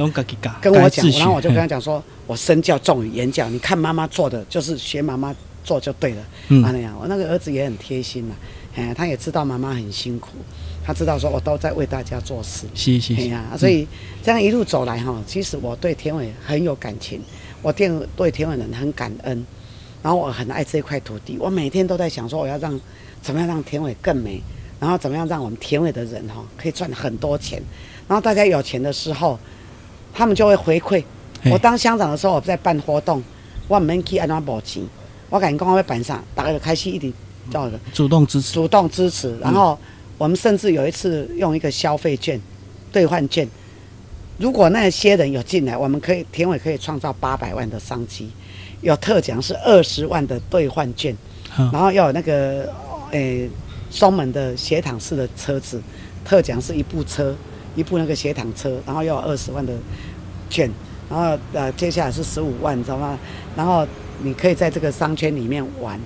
[0.60, 6.22] 跟我讲然后我就跟他嘿讲说，我身教重于言教，你看妈妈做的就是学妈妈做就对了。
[6.48, 6.62] 嗯。
[6.64, 8.34] 啊那样，我那个儿子也很贴心呐、
[8.74, 10.30] 哎，他也知道妈妈很辛苦，
[10.84, 12.66] 他知道说我都在为大家做事。
[12.74, 13.86] 是是是，哎呀、所以
[14.22, 17.20] 这样一路走来哈，其实我对田尾很有感情，
[17.62, 19.44] 我对对田尾人很感恩，
[20.02, 22.80] 然后我很爱这块土地，我每天都在想说我要让
[23.20, 24.40] 怎么样让田尾更美，
[24.78, 27.60] 然后怎么样让我们田尾的人哈可以赚很多钱，
[28.06, 29.38] 然后大家有钱的时候，
[30.14, 31.02] 他们就会回馈。
[31.50, 33.22] 我当乡长的时候，我在办活动，
[33.68, 34.82] 我唔免去安怎募钱，
[35.30, 37.12] 我跟你讲我要办啥，大家就开始一直
[37.50, 39.78] 叫的主动支持，主动支持，然后
[40.18, 42.40] 我们甚至有一次用一个消费券
[42.90, 43.48] 兑换券，
[44.38, 48.30] 如果那些人有进来，我们可以田委可以创造八百万的商机，
[48.80, 51.16] 有特奖是二十万的兑换券，
[51.58, 52.72] 嗯然后要有那个
[53.10, 53.48] 诶
[53.90, 55.80] 双门的斜躺式的车子，
[56.24, 57.34] 特奖是一部车，
[57.74, 59.72] 一部那个斜躺车，然后要有二十万的
[60.50, 60.70] 券，
[61.08, 63.18] 然后呃接下来是十五万，你知道吗？
[63.56, 63.86] 然后
[64.22, 65.98] 你可以在这个商圈里面玩。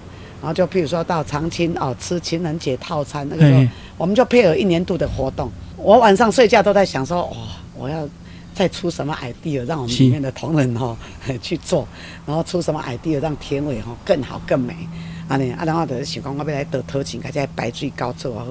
[0.42, 3.62] 然后就譬如说到长青哦，吃情人节套餐，那个时候
[3.98, 5.50] 我们就配合一年度的活动。
[5.76, 7.36] 我晚上睡觉都在想说，哇、
[7.76, 8.08] 我要
[8.54, 10.96] 再出什么 idea 让我们里面的同仁哈、
[11.40, 11.86] 去做，
[12.26, 14.74] 然后出什么 idea 让田尾哈、更好更美，
[15.28, 18.46] 啊呢啊，然后就是想讲我要来得头前，而且白水高做好。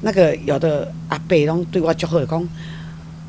[0.00, 2.48] 那个有的阿伯拢对我足好，讲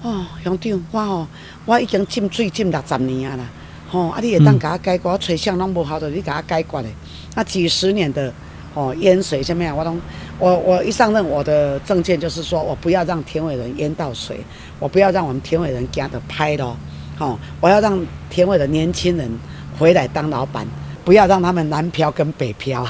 [0.02, 1.28] 哦，乡长，我吼、
[1.66, 3.46] 我已经浸水浸六十年啊啦，
[3.90, 6.90] 吼、啊，你会当甲我解决，我吹相拢无效，就你甲我解决的。
[7.36, 8.34] 那几十年的
[8.74, 10.02] 哦淹水什么样，我拢
[10.40, 14.40] 我我一上任，我的政见就是说我不要让田尾人淹到水，
[14.84, 16.76] 我不要让我们田尾人家的拍咯，
[17.18, 19.32] 哦，我要让田尾的年轻人
[19.80, 20.68] 回来当老板，
[21.06, 22.86] 不要让他们南漂跟北漂。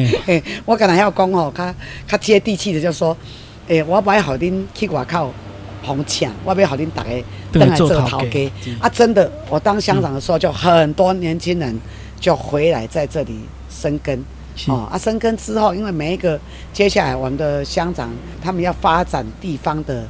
[0.64, 1.74] 我刚才要讲哦，较
[2.08, 3.14] 较接地气的，就说，
[3.68, 5.30] 诶、我不要好恁去外口
[5.82, 7.10] 红抢，我要好恁大家
[7.52, 8.88] 对登来做做头家头家嗯啊！
[8.88, 11.78] 真的，我当乡长的时候，就很多年轻人
[12.18, 14.18] 就回来在这里生根。
[14.68, 16.40] 哦啊，生根之后，因为每一个
[16.72, 18.10] 接下来我们的乡长
[18.42, 20.06] 他们要发展地方的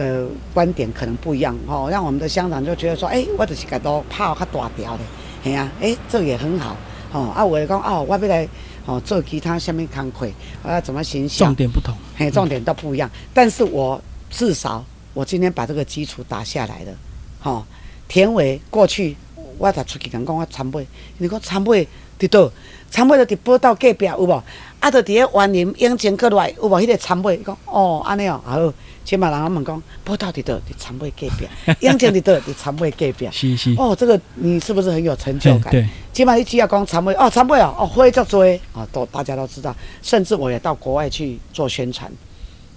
[0.00, 5.02] 的观点可能不一样哦，让我们的乡长就觉得说，哎、我就是个都泡较大条的，
[5.42, 6.74] 嘿啊，哎、这个也很好
[7.12, 7.30] 哦。
[7.36, 8.48] 啊，我就讲哦，我要来
[8.86, 10.26] 哦做其他下面工课，
[10.62, 13.10] 我要怎么形象重，点不同，嘿，重点都不一样。
[13.34, 14.82] 但是我至少
[15.12, 16.92] 我今天把这个基础打下来了，
[17.40, 17.62] 吼、
[18.08, 19.14] 田伟过去
[19.58, 20.86] 我才出去讲讲我参尾，
[21.18, 21.86] 你讲参尾
[22.18, 22.50] 伫倒？
[22.90, 24.42] 参尾就伫报道隔壁有无？
[24.80, 26.80] 啊，就伫咧园林永靖过来有无？
[26.80, 28.72] 迄、个参尾，伊讲哦，安尼哦，好，
[29.04, 30.54] 起码人问讲报道伫倒？
[30.54, 31.46] 伫参尾隔壁，
[31.86, 32.32] 永靖伫倒？
[32.32, 33.28] 伫参尾隔壁。
[33.30, 35.70] 是是，哦，这个你是不是很有成就感？
[35.70, 39.74] 对，起码你只要讲参会哦，参会哦，哦，会叫做啊，都大家都知道。
[40.00, 42.10] 甚至我也到国外去做宣传，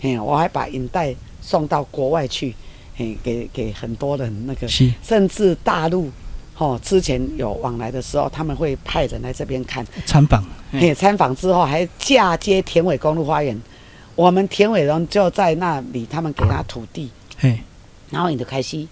[0.02, 2.54] 嘿，我还把影带送到国外去，
[2.98, 6.12] 嘿，给给很多人那个，是甚至大陆，
[6.64, 13.60] 哦，之前有往来的时候，他们会派人来这边看，参访，嘿嘿，参访之后还嫁接田尾公路花园，
[14.16, 17.60] 我们田尾人就在那里，他们给他土地，嘿，
[18.10, 18.88] 然后你就开始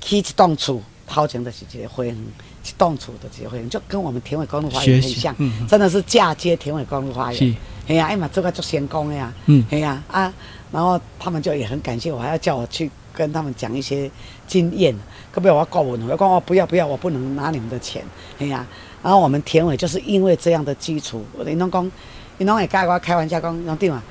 [0.00, 5.66] 起一栋厝，头前的是一个花园，一栋厝就是一个花园，就跟我们田尾公路花园很像，嗯嗯。
[5.68, 9.62] 真的是嫁接田尾公路花园。，嘿呀，哎嘛，这个做先锋的呀，嗯。
[9.70, 10.32] 嘿呀啊，
[10.72, 14.10] 然后他们就也很感谢我，还要叫我去跟他们讲一些
[14.48, 14.92] 经验，
[15.30, 18.02] 可不可以我要告我，我讲我不要不要，我不能拿你们的钱，
[18.40, 18.66] 哎呀，
[19.02, 21.92] 然后我们田尾就是因为这样的基础，我的拢讲，
[22.38, 24.02] 伊拢会甲我开玩笑讲，侬对嘛。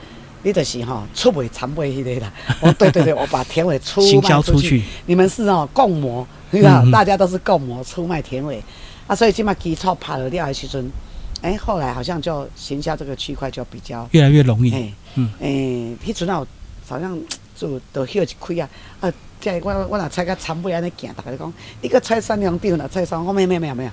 [0.43, 2.31] 你就是吼、出尾残尾迄个啦，
[2.61, 8.63] 哦对对对，我把田尾出行卖出去销出去，你们是哦共谋，你知道，嗯嗯大家都是共谋出卖田尾，
[9.07, 10.89] 啊，所以起码基础拍了了的时阵，
[11.41, 15.29] 哎，后来好像就行销这个区块就比较，越来越容易，哎，嗯。
[15.41, 15.47] 哎，
[16.05, 16.45] 迄阵啊，
[16.88, 17.19] 好像
[17.55, 18.69] 就都休一开啊，
[19.01, 23.91] 啊，即我我若猜个参尾安尼行，大家就讲，你个蔡三娘长啦，蔡三，我没有没有没有没有，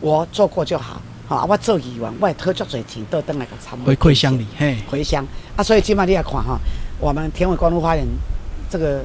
[0.00, 5.26] 我做过就好，吼、啊，我做议员，我会讨足侪钱，倒转来甲参回馈乡里，嘿，回乡。
[5.54, 6.58] 啊，所以今麦你也看哈，
[6.98, 8.06] 我们田尾公路花园
[8.70, 9.04] 这个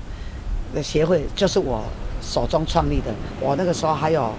[0.73, 1.83] 的协会就是我
[2.21, 4.33] 手中创立的，我那个时候还有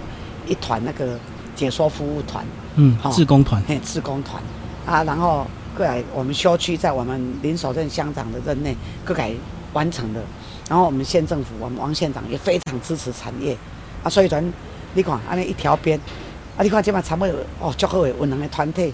[0.47, 1.19] 一团那个
[1.55, 2.43] 解说服务团，
[2.75, 4.41] 嗯，好志工团，嘿，志工团。
[4.85, 5.45] 啊，然后
[5.77, 8.75] 过来我们修区在我们林守镇乡长的任内
[9.05, 9.31] 各改
[9.71, 10.21] 完成的，
[10.69, 13.57] 然后我们县政府，我们王县长也非常支持产业。
[14.03, 14.43] 啊，所以咱
[14.93, 15.99] 你看，安尼一条边，
[16.57, 18.93] 啊，你看这嘛参尾哦，足好的有能的团体，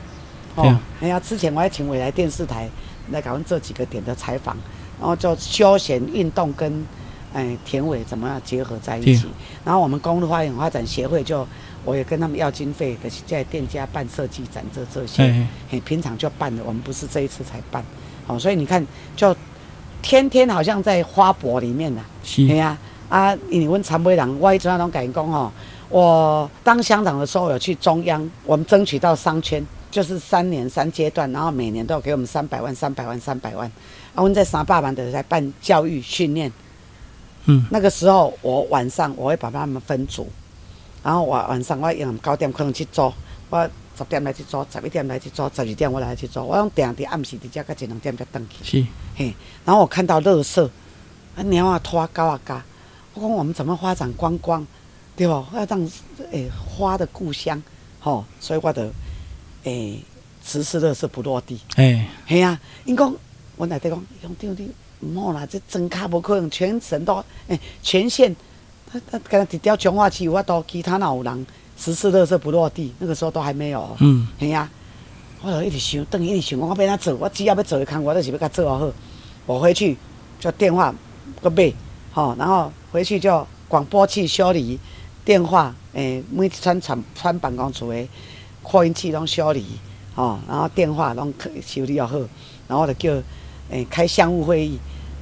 [0.55, 2.70] 哦哎呀，之前我还请未来电视台
[3.11, 4.55] 来搞我们这几个点的采访，
[4.99, 6.86] 然后就休闲运动跟
[7.34, 9.28] 哎田尾怎么样结合在一起，
[9.65, 11.47] 然后我们公路花园发展协会就
[11.84, 15.24] 我也跟他们要经费，可是在店家办设计展这这些。
[15.24, 15.47] 嘿，嘿。
[15.72, 17.84] 嘿，平常就办的，我们不是这一次才办，
[18.28, 19.36] 哦，所以你看，就
[20.02, 22.47] 天天好像在花博里面呐、是。
[23.10, 25.52] 啊，因为阮参委人，我一直那种讲讲吼，
[25.89, 33.68] 我当乡长的时候有去中央，我们争取到商圈，就是三年三阶段，然后每年都要给我们三百万、三百万、三百万，
[34.14, 36.52] 啊，我们在三百万的在办教育训练，
[37.45, 40.28] 嗯，那个时候我晚上我会把他们分组，
[41.02, 43.12] 然后我晚上我用九点可能去做，
[43.50, 43.68] 我
[44.00, 48.64] 十点来去做，十一点来去做，十二点我来去做，我用定伫暗时伫遮到一两点才回去。
[48.64, 48.88] 是，
[49.18, 49.34] 嘿，
[49.66, 50.66] 然后我看到垃圾，
[51.36, 52.64] 啊鸟啊拖狗啊嘎，
[53.14, 54.66] 我讲我们怎么发展观光，
[55.18, 55.34] 对不？
[55.34, 55.91] 要让
[56.32, 57.62] 诶、花的故乡，
[58.00, 58.89] 吼、所以我的
[59.64, 60.02] 诶
[60.43, 61.60] 实施垃圾不落地。
[61.76, 63.14] 诶，嘿啊，因讲
[63.58, 64.72] 我内底讲，乡长你
[65.02, 68.34] 毋好啦，这真卡无可能，全省都诶、全县，
[68.91, 71.45] 他他敢若一条彰化市有法度，其他哪有人
[71.80, 72.93] 实施垃圾不落地？
[72.99, 73.95] 那个时候都还没有哦。
[73.99, 74.69] 嗯，嘿啊，
[75.41, 77.15] 我就一直想，等于一直想，我要安怎做？
[77.15, 78.91] 我只要要做的工，我就是要甲做好。
[79.45, 79.97] 我回去
[80.39, 80.93] 就电话
[81.41, 81.71] 个买，
[82.11, 84.77] 吼、然后回去就广播器修理，
[85.23, 88.07] 电话诶、每一串传传办公室的
[88.61, 89.65] 扩音器拢修理，
[90.15, 91.34] 吼、然后电话拢
[91.65, 92.17] 修理要好，
[92.67, 93.23] 然后我就叫
[93.69, 94.77] 诶、开商务会议，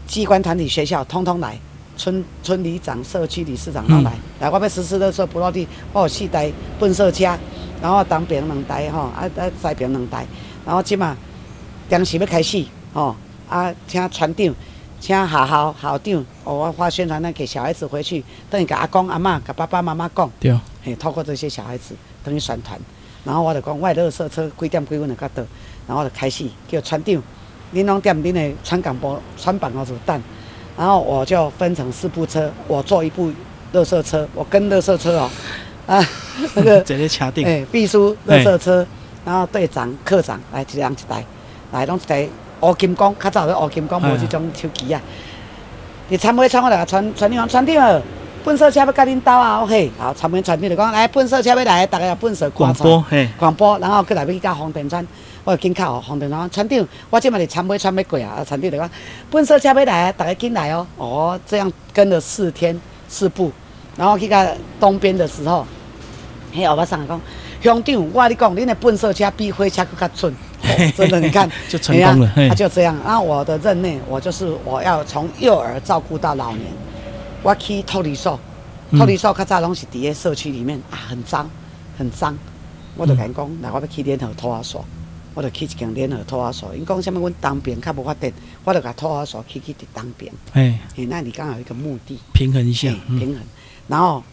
[0.07, 1.59] 机关团体学校通通来。
[1.97, 7.37] 村村里长、社区理事长拢来，来，我要实施垃圾不落地，我有四台粪扫车，
[7.81, 10.25] 然后东边两台吼，啊啊西边两台，
[10.65, 11.17] 然后即嘛
[11.89, 13.15] 当时要开始吼，
[13.49, 14.55] 啊请船长，
[14.99, 22.79] 请学校校长，哦我发宣传单给小孩子回去，等于给阿公阿妈、给爸爸妈妈讲，对，嘿，透过这些小孩子等于宣传，
[23.23, 25.43] 然后我就讲我的垃圾车几点几分就到倒，
[25.87, 27.21] 然后我就开始叫船长，
[27.73, 30.21] 恁拢踮恁的船港部船办公室等，
[30.77, 33.31] 然后我就分成四部车，我坐一部
[33.73, 35.29] 垃圾车，我跟垃圾车哦，
[35.87, 36.05] 啊
[36.55, 38.85] 那个直接掐定，诶，秘书、垃圾车，
[39.25, 41.25] 然后队长、科长来一人一台，
[41.71, 42.29] 来拢一台
[42.61, 45.01] 乌金光，较早咧乌金光无这种手机啊。
[46.09, 48.01] 你参会参我来，传传传长传长儿，
[48.47, 55.05] 粪扫车要甲恁兜啊，OK，好，参会传长就讲来粪扫车要来，逐个也粪扫广播，嘿，广播，然后去那边去甲红电川，
[55.43, 58.89] 我就紧靠哦，红电川船长，我即嘛伫参尾川要过啊，啊船长就讲，
[59.29, 60.87] 粪扫车要来，大家紧来哦。
[60.95, 62.79] 哦，这样跟了四天
[63.09, 63.51] 四步，
[63.97, 64.45] 然后去到
[64.79, 65.67] 东边的时候，
[66.55, 67.19] 迄欧巴上讲，
[67.61, 70.33] 乡长，我跟你讲，恁的粪扫车比火车更较准。
[70.33, 70.37] 哦
[70.95, 72.97] 真的，你看 就成功了嘿嘿啊，就这样。
[73.05, 76.61] 然后我的任内，我就是我要从幼儿照顾到老年，
[77.43, 78.39] 我去托儿所，
[78.91, 81.49] 嗯托儿所较早拢是伫咧社区里面啊，很脏，
[81.97, 82.37] 很脏。
[82.95, 84.83] 我就甲因讲，来，我要去联合托儿所，
[85.35, 86.75] 我就去一间联合托儿所。
[86.75, 88.33] 因讲什么，阮东边较无法电，
[88.63, 90.33] 我就甲托儿所去去伫东边。
[90.53, 93.37] 哎，嘿，那你刚好有一个目的，平衡一下平衡。
[93.87, 94.23] 然后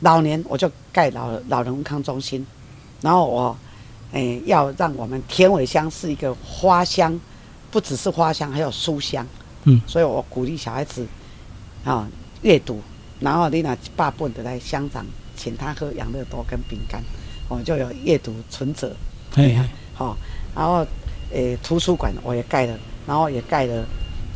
[0.00, 2.46] 老年我就盖老老人康中心，
[3.00, 3.56] 然后我
[4.12, 7.18] 诶、要让我们田尾乡是一个花乡，
[7.70, 9.26] 不只是花乡，还有书香。
[9.64, 11.06] 嗯所以我鼓励小孩子
[11.84, 12.08] 啊
[12.42, 12.80] 阅读，
[13.18, 15.04] 然后你拿爸本的来乡长
[15.36, 17.02] 请他喝养乐多跟饼干，
[17.48, 18.94] 我就有阅读存折。
[19.32, 19.62] 嘿，嘿
[19.94, 20.16] 好、
[20.54, 20.86] 然后
[21.30, 23.86] 诶、图书馆我也盖了，然后也盖了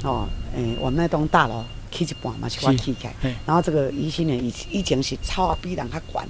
[0.03, 6.29] 哦，诶、我们那栋大楼起一半嘛是我是起起来，然后这个宜兴园以以前是草啊比人较悬，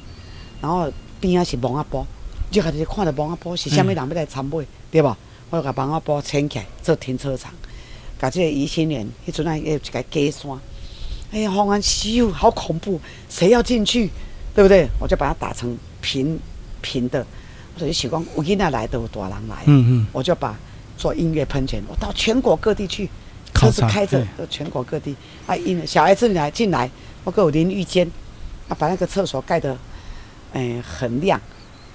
[0.61, 2.07] 然后边啊是芒啊坡，
[2.51, 5.17] 就开始看到芒啊坡是啥物人要来参买，对无？
[5.51, 7.53] 我就甲芒啊坡牵起来做停车场，
[8.19, 10.59] 甲这个宜兴园迄阵啊也有一个假山，
[11.35, 14.09] 哎呀，红安西好恐怖，谁要进去？
[14.55, 14.89] 对不对？
[15.01, 16.39] 我就把它打成平
[16.81, 17.27] 平的，
[17.75, 20.57] 我就想讲有囡仔来都有大人来，嗯嗯，我就把
[20.97, 23.11] 做音乐喷泉，我到全国各地去，
[23.53, 25.17] 车子开着，到全国各地。
[25.45, 26.89] 啊，音小孩子来进来，
[27.25, 28.09] 我给有淋浴间，
[28.69, 29.77] 啊，把那个厕所盖得，
[30.53, 31.41] 诶、很亮，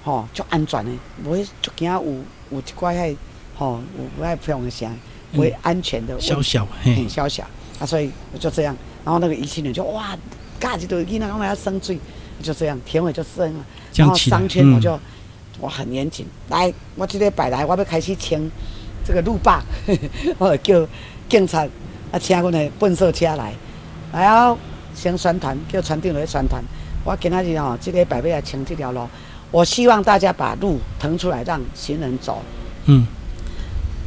[0.04, 0.92] 吼、就安全的，
[1.24, 2.04] 不会就惊有
[2.52, 3.16] 有一寡迄，
[3.58, 4.92] 吼、有有迄非常的啥，
[5.36, 6.94] 为安全的小小，嘿。
[6.96, 7.48] 很，小小
[7.80, 8.76] 啊，所以我就这样，
[9.06, 10.18] 然后那个宜兴人就哇，
[10.60, 11.98] 嘎一堆囡仔拢来生水，
[12.42, 13.66] 就这样，田尾就生了，
[13.96, 15.00] 然后商圈我嗯就
[15.60, 16.26] 我很严谨。
[16.50, 18.52] 来，我这个摆来，我要开始清
[19.06, 19.62] 这个路霸，
[20.38, 20.86] 我叫
[21.30, 21.66] 警察
[22.12, 23.54] 啊，请阮的粪扫车来，
[24.12, 24.58] 来后
[24.94, 26.64] 先宣传，叫船长来宣传。
[27.06, 29.08] 我今仔日哦，这礼拜要来清这条路，
[29.52, 32.42] 我希望大家把路腾出来，让行人走。
[32.86, 33.08] 嗯。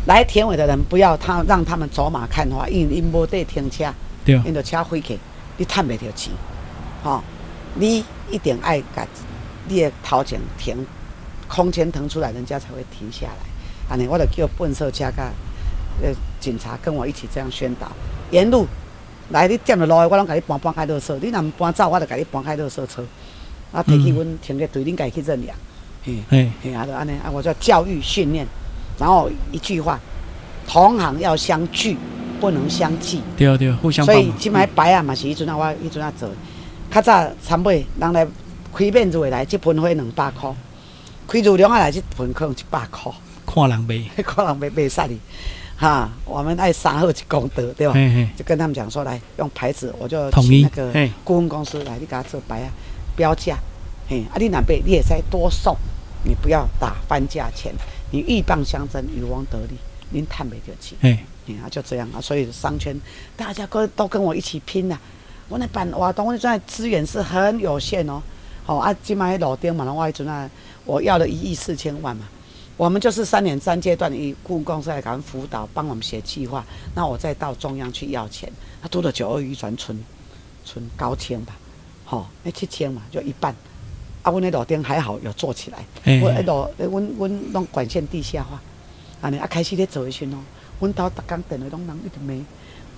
[0.06, 3.92] 来田尾的人不要他让他们走马看花，因因无地停车，
[4.24, 5.16] 对，因着车飞去，
[5.56, 6.32] 你赚袂着钱，
[7.04, 7.22] 吼，
[7.76, 9.06] 你一定爱甲
[9.68, 10.84] 你的头前停，
[11.46, 13.34] 空间腾出来，人家才会停下来。
[13.88, 15.30] 安尼，我就叫粪扫车甲
[16.02, 16.08] 呃
[16.40, 17.86] 警察跟我一起这样宣导，
[18.32, 18.66] 沿路
[19.30, 23.04] 来你占着路，我拢甲你搬搬开垃圾，你若毋搬走，我就甲你搬开垃圾车，
[23.70, 25.52] 啊，提起阮停个队，恁家去认领，
[26.28, 28.44] 嘿，嘿，啊，就安尼，啊，我叫教育训练。
[29.02, 29.98] 然后一句话，
[30.64, 31.96] 同行要相聚，
[32.40, 33.20] 不能相忌。
[33.36, 36.28] 对啊对啊，互相所以即摆白啊嘛是迄阵啊，我迄阵啊做。
[36.88, 38.24] 较早参尾人来
[38.72, 40.54] 开面子来，一盆花两百块；
[41.26, 43.10] 开如量啊来，一盆可能一百块。
[43.44, 45.18] 看人卖， 看人卖卖啥哩。
[45.76, 47.94] 哈，我们爱三好一功德，对吧？
[48.36, 50.92] 就跟他们讲说，来用牌子，我就请那个
[51.24, 52.70] 顾问公司来，你给他做白啊，
[53.16, 53.56] 标价。
[54.08, 55.76] 嘿，啊，你那边你也再多送，
[56.22, 57.74] 你不要打翻价钱。
[58.12, 59.74] 你鹬蚌相争，渔翁得利，
[60.10, 60.94] 您叹不得气。
[61.00, 62.94] 哎，你看就这样啊，所以商圈
[63.36, 64.96] 大家跟都跟我一起拼呐。
[65.48, 68.22] 我那办哇，东，我现在资源是很有限哦。
[68.64, 70.48] 好啊，今麦老丁嘛，我一阵啊，
[70.84, 72.28] 我要了一亿四千万嘛。
[72.76, 76.64] 我们就是三年三阶段，以顾问公司来给我们辅导，帮我们写计划。
[76.94, 78.50] 那我再到中央去要钱。
[78.80, 79.98] 他多了九二渔船村，
[80.64, 81.54] 村高千吧，
[82.04, 83.54] 好，那七千嘛，就一半。
[84.22, 85.78] 啊，阮迄路顶还好有做起来，
[86.20, 88.60] 阮迄路，阮阮拢管线地下化，
[89.20, 90.38] 安尼啊开始咧做一阵咯。
[90.80, 92.32] 阮兜逐工电话拢人一直骂，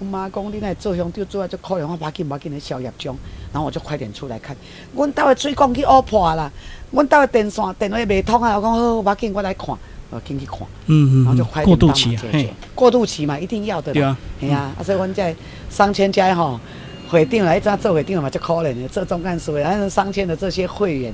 [0.01, 3.17] 阮妈讲你那做乡就做啊，就可怜我，把紧把紧诶消业中，
[3.53, 4.57] 然后我就快点出来看。
[4.95, 6.51] 阮兜的水管去乌破啦，
[6.91, 9.75] 阮兜的电线电话未通啊，我讲好，把紧我来看，
[10.11, 12.55] 我进去看，嗯嗯，然后就快点帮忙解决。
[12.75, 13.93] 过渡期嘛，一定要的。
[13.93, 15.35] 对啊，系啊，啊所以阮在
[15.71, 16.61] 三千家吼。
[17.09, 21.13] 会长来一阵做会长嘛，就可怜的做总干事的，反正商圈的这些会员，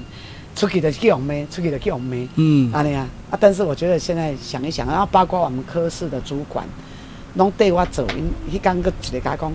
[0.54, 6.64] 出去的叫我们，出去的叫我们，嗯，安尼啊，啊，但是我觉得现在想一想，然后包括我们科室的主管，
[7.34, 9.52] 拢对我走，因迄天佫一个甲讲。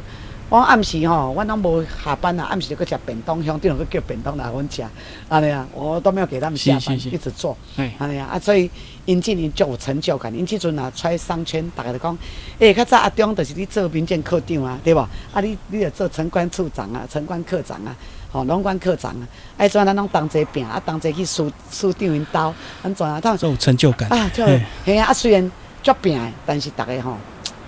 [0.47, 4.83] 我暗时吼，我拢无下班啊，暗时就去食便当，乡顶去叫便当来阮食，
[5.27, 7.57] 安尼啊，我都没有给他们下班，一直做，
[7.97, 8.69] 安尼啊，啊，所以
[9.05, 12.15] 因今年就有成就感，因即阵啊，出商圈，大家都讲，
[12.59, 14.99] 诶，较早阿中就是你做民建科长啊，对无？
[15.33, 17.95] 啊，你你著做城管处长啊，城管科长啊，
[18.31, 19.27] 吼，农管科长啊，
[19.57, 23.19] 哎，怎咱拢同齐拼，啊，同齐去输输长因兜，安怎啊？
[23.19, 24.45] 他有成就感啊，就
[24.85, 27.17] 嘿啊，虽然足拼，但是逐个吼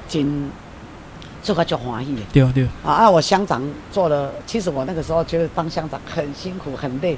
[0.08, 0.52] 真。
[1.48, 2.66] 这个就欢喜的，对对。
[2.84, 3.10] 啊啊！
[3.10, 7.18] 我乡长做了，其实我那个时候觉得当乡长很辛苦很累，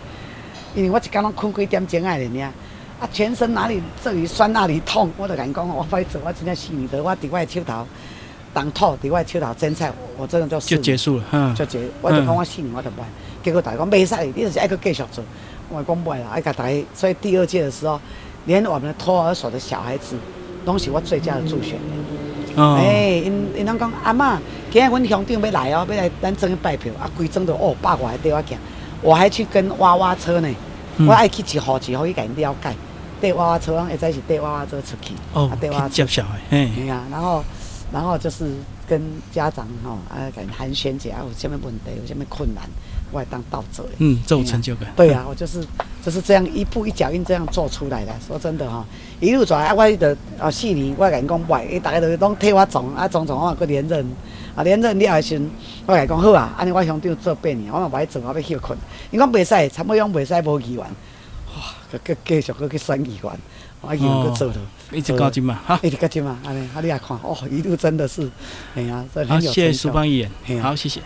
[0.75, 2.53] 因为我一刚刚困几点钟爱人呀，
[2.99, 7.87] 啊，全身哪里这里酸那里痛，我都敢讲，我快走，我真正死你的，我伫我手头
[8.53, 13.01] 当土，伫我手头种菜，我真的就就结束了，就结，我就讲我死你我就不，
[13.43, 15.23] 结果大家讲没使，你就是爱去继续做，
[15.69, 17.99] 我讲不啦，爱甲大家，所以第二届的时候，
[18.45, 20.15] 连我们的托儿所的小孩子，
[20.65, 21.79] 拢是我最佳的助选。
[22.55, 24.37] 哎，因因拢讲阿嬷，
[24.71, 28.59] 今日阮乡长要来哦，要来咱庄拜票，啊，规庄都哦百外对我讲，
[29.01, 30.49] 我还去跟娃娃车呢，
[31.07, 32.75] 我爱去一号一号去甲因了解，
[33.21, 37.43] 带娃娃车，或者是带娃娃车出去，哦，带娃娃接小孩，哎，啊，然后
[37.91, 38.51] 然后就是
[38.87, 42.63] 跟家长吼啊，甲因寒暄一下，有啥物问题，有啥物困难。
[43.11, 44.91] 我当道者，嗯，这种成就感。
[44.95, 45.65] 对啊，我就是
[46.03, 48.13] 就是这样一步一脚印这样做出来的。
[48.27, 48.85] 说真的哈，
[49.19, 54.05] 一路走来，我的啊四年，我敢讲袂，大家都拢替我种啊种种，我搁连任。
[54.55, 55.41] 啊连任了时，
[55.85, 58.77] 我敢讲好啊，安尼我乡长做八年，我嘛袂做，我要休困。
[59.09, 61.63] 伊讲袂使，差不多讲袂使无议员，哇，
[62.03, 63.31] 继继续搁去选议员，
[63.79, 64.55] 我议员搁做了，
[64.91, 68.29] 一直到今嘛，哈，一直到今嘛，安尼，啊你也看，哦，一路真的是，
[68.75, 70.99] 哎呀，这很有谢谢苏邦议员，好，谢谢。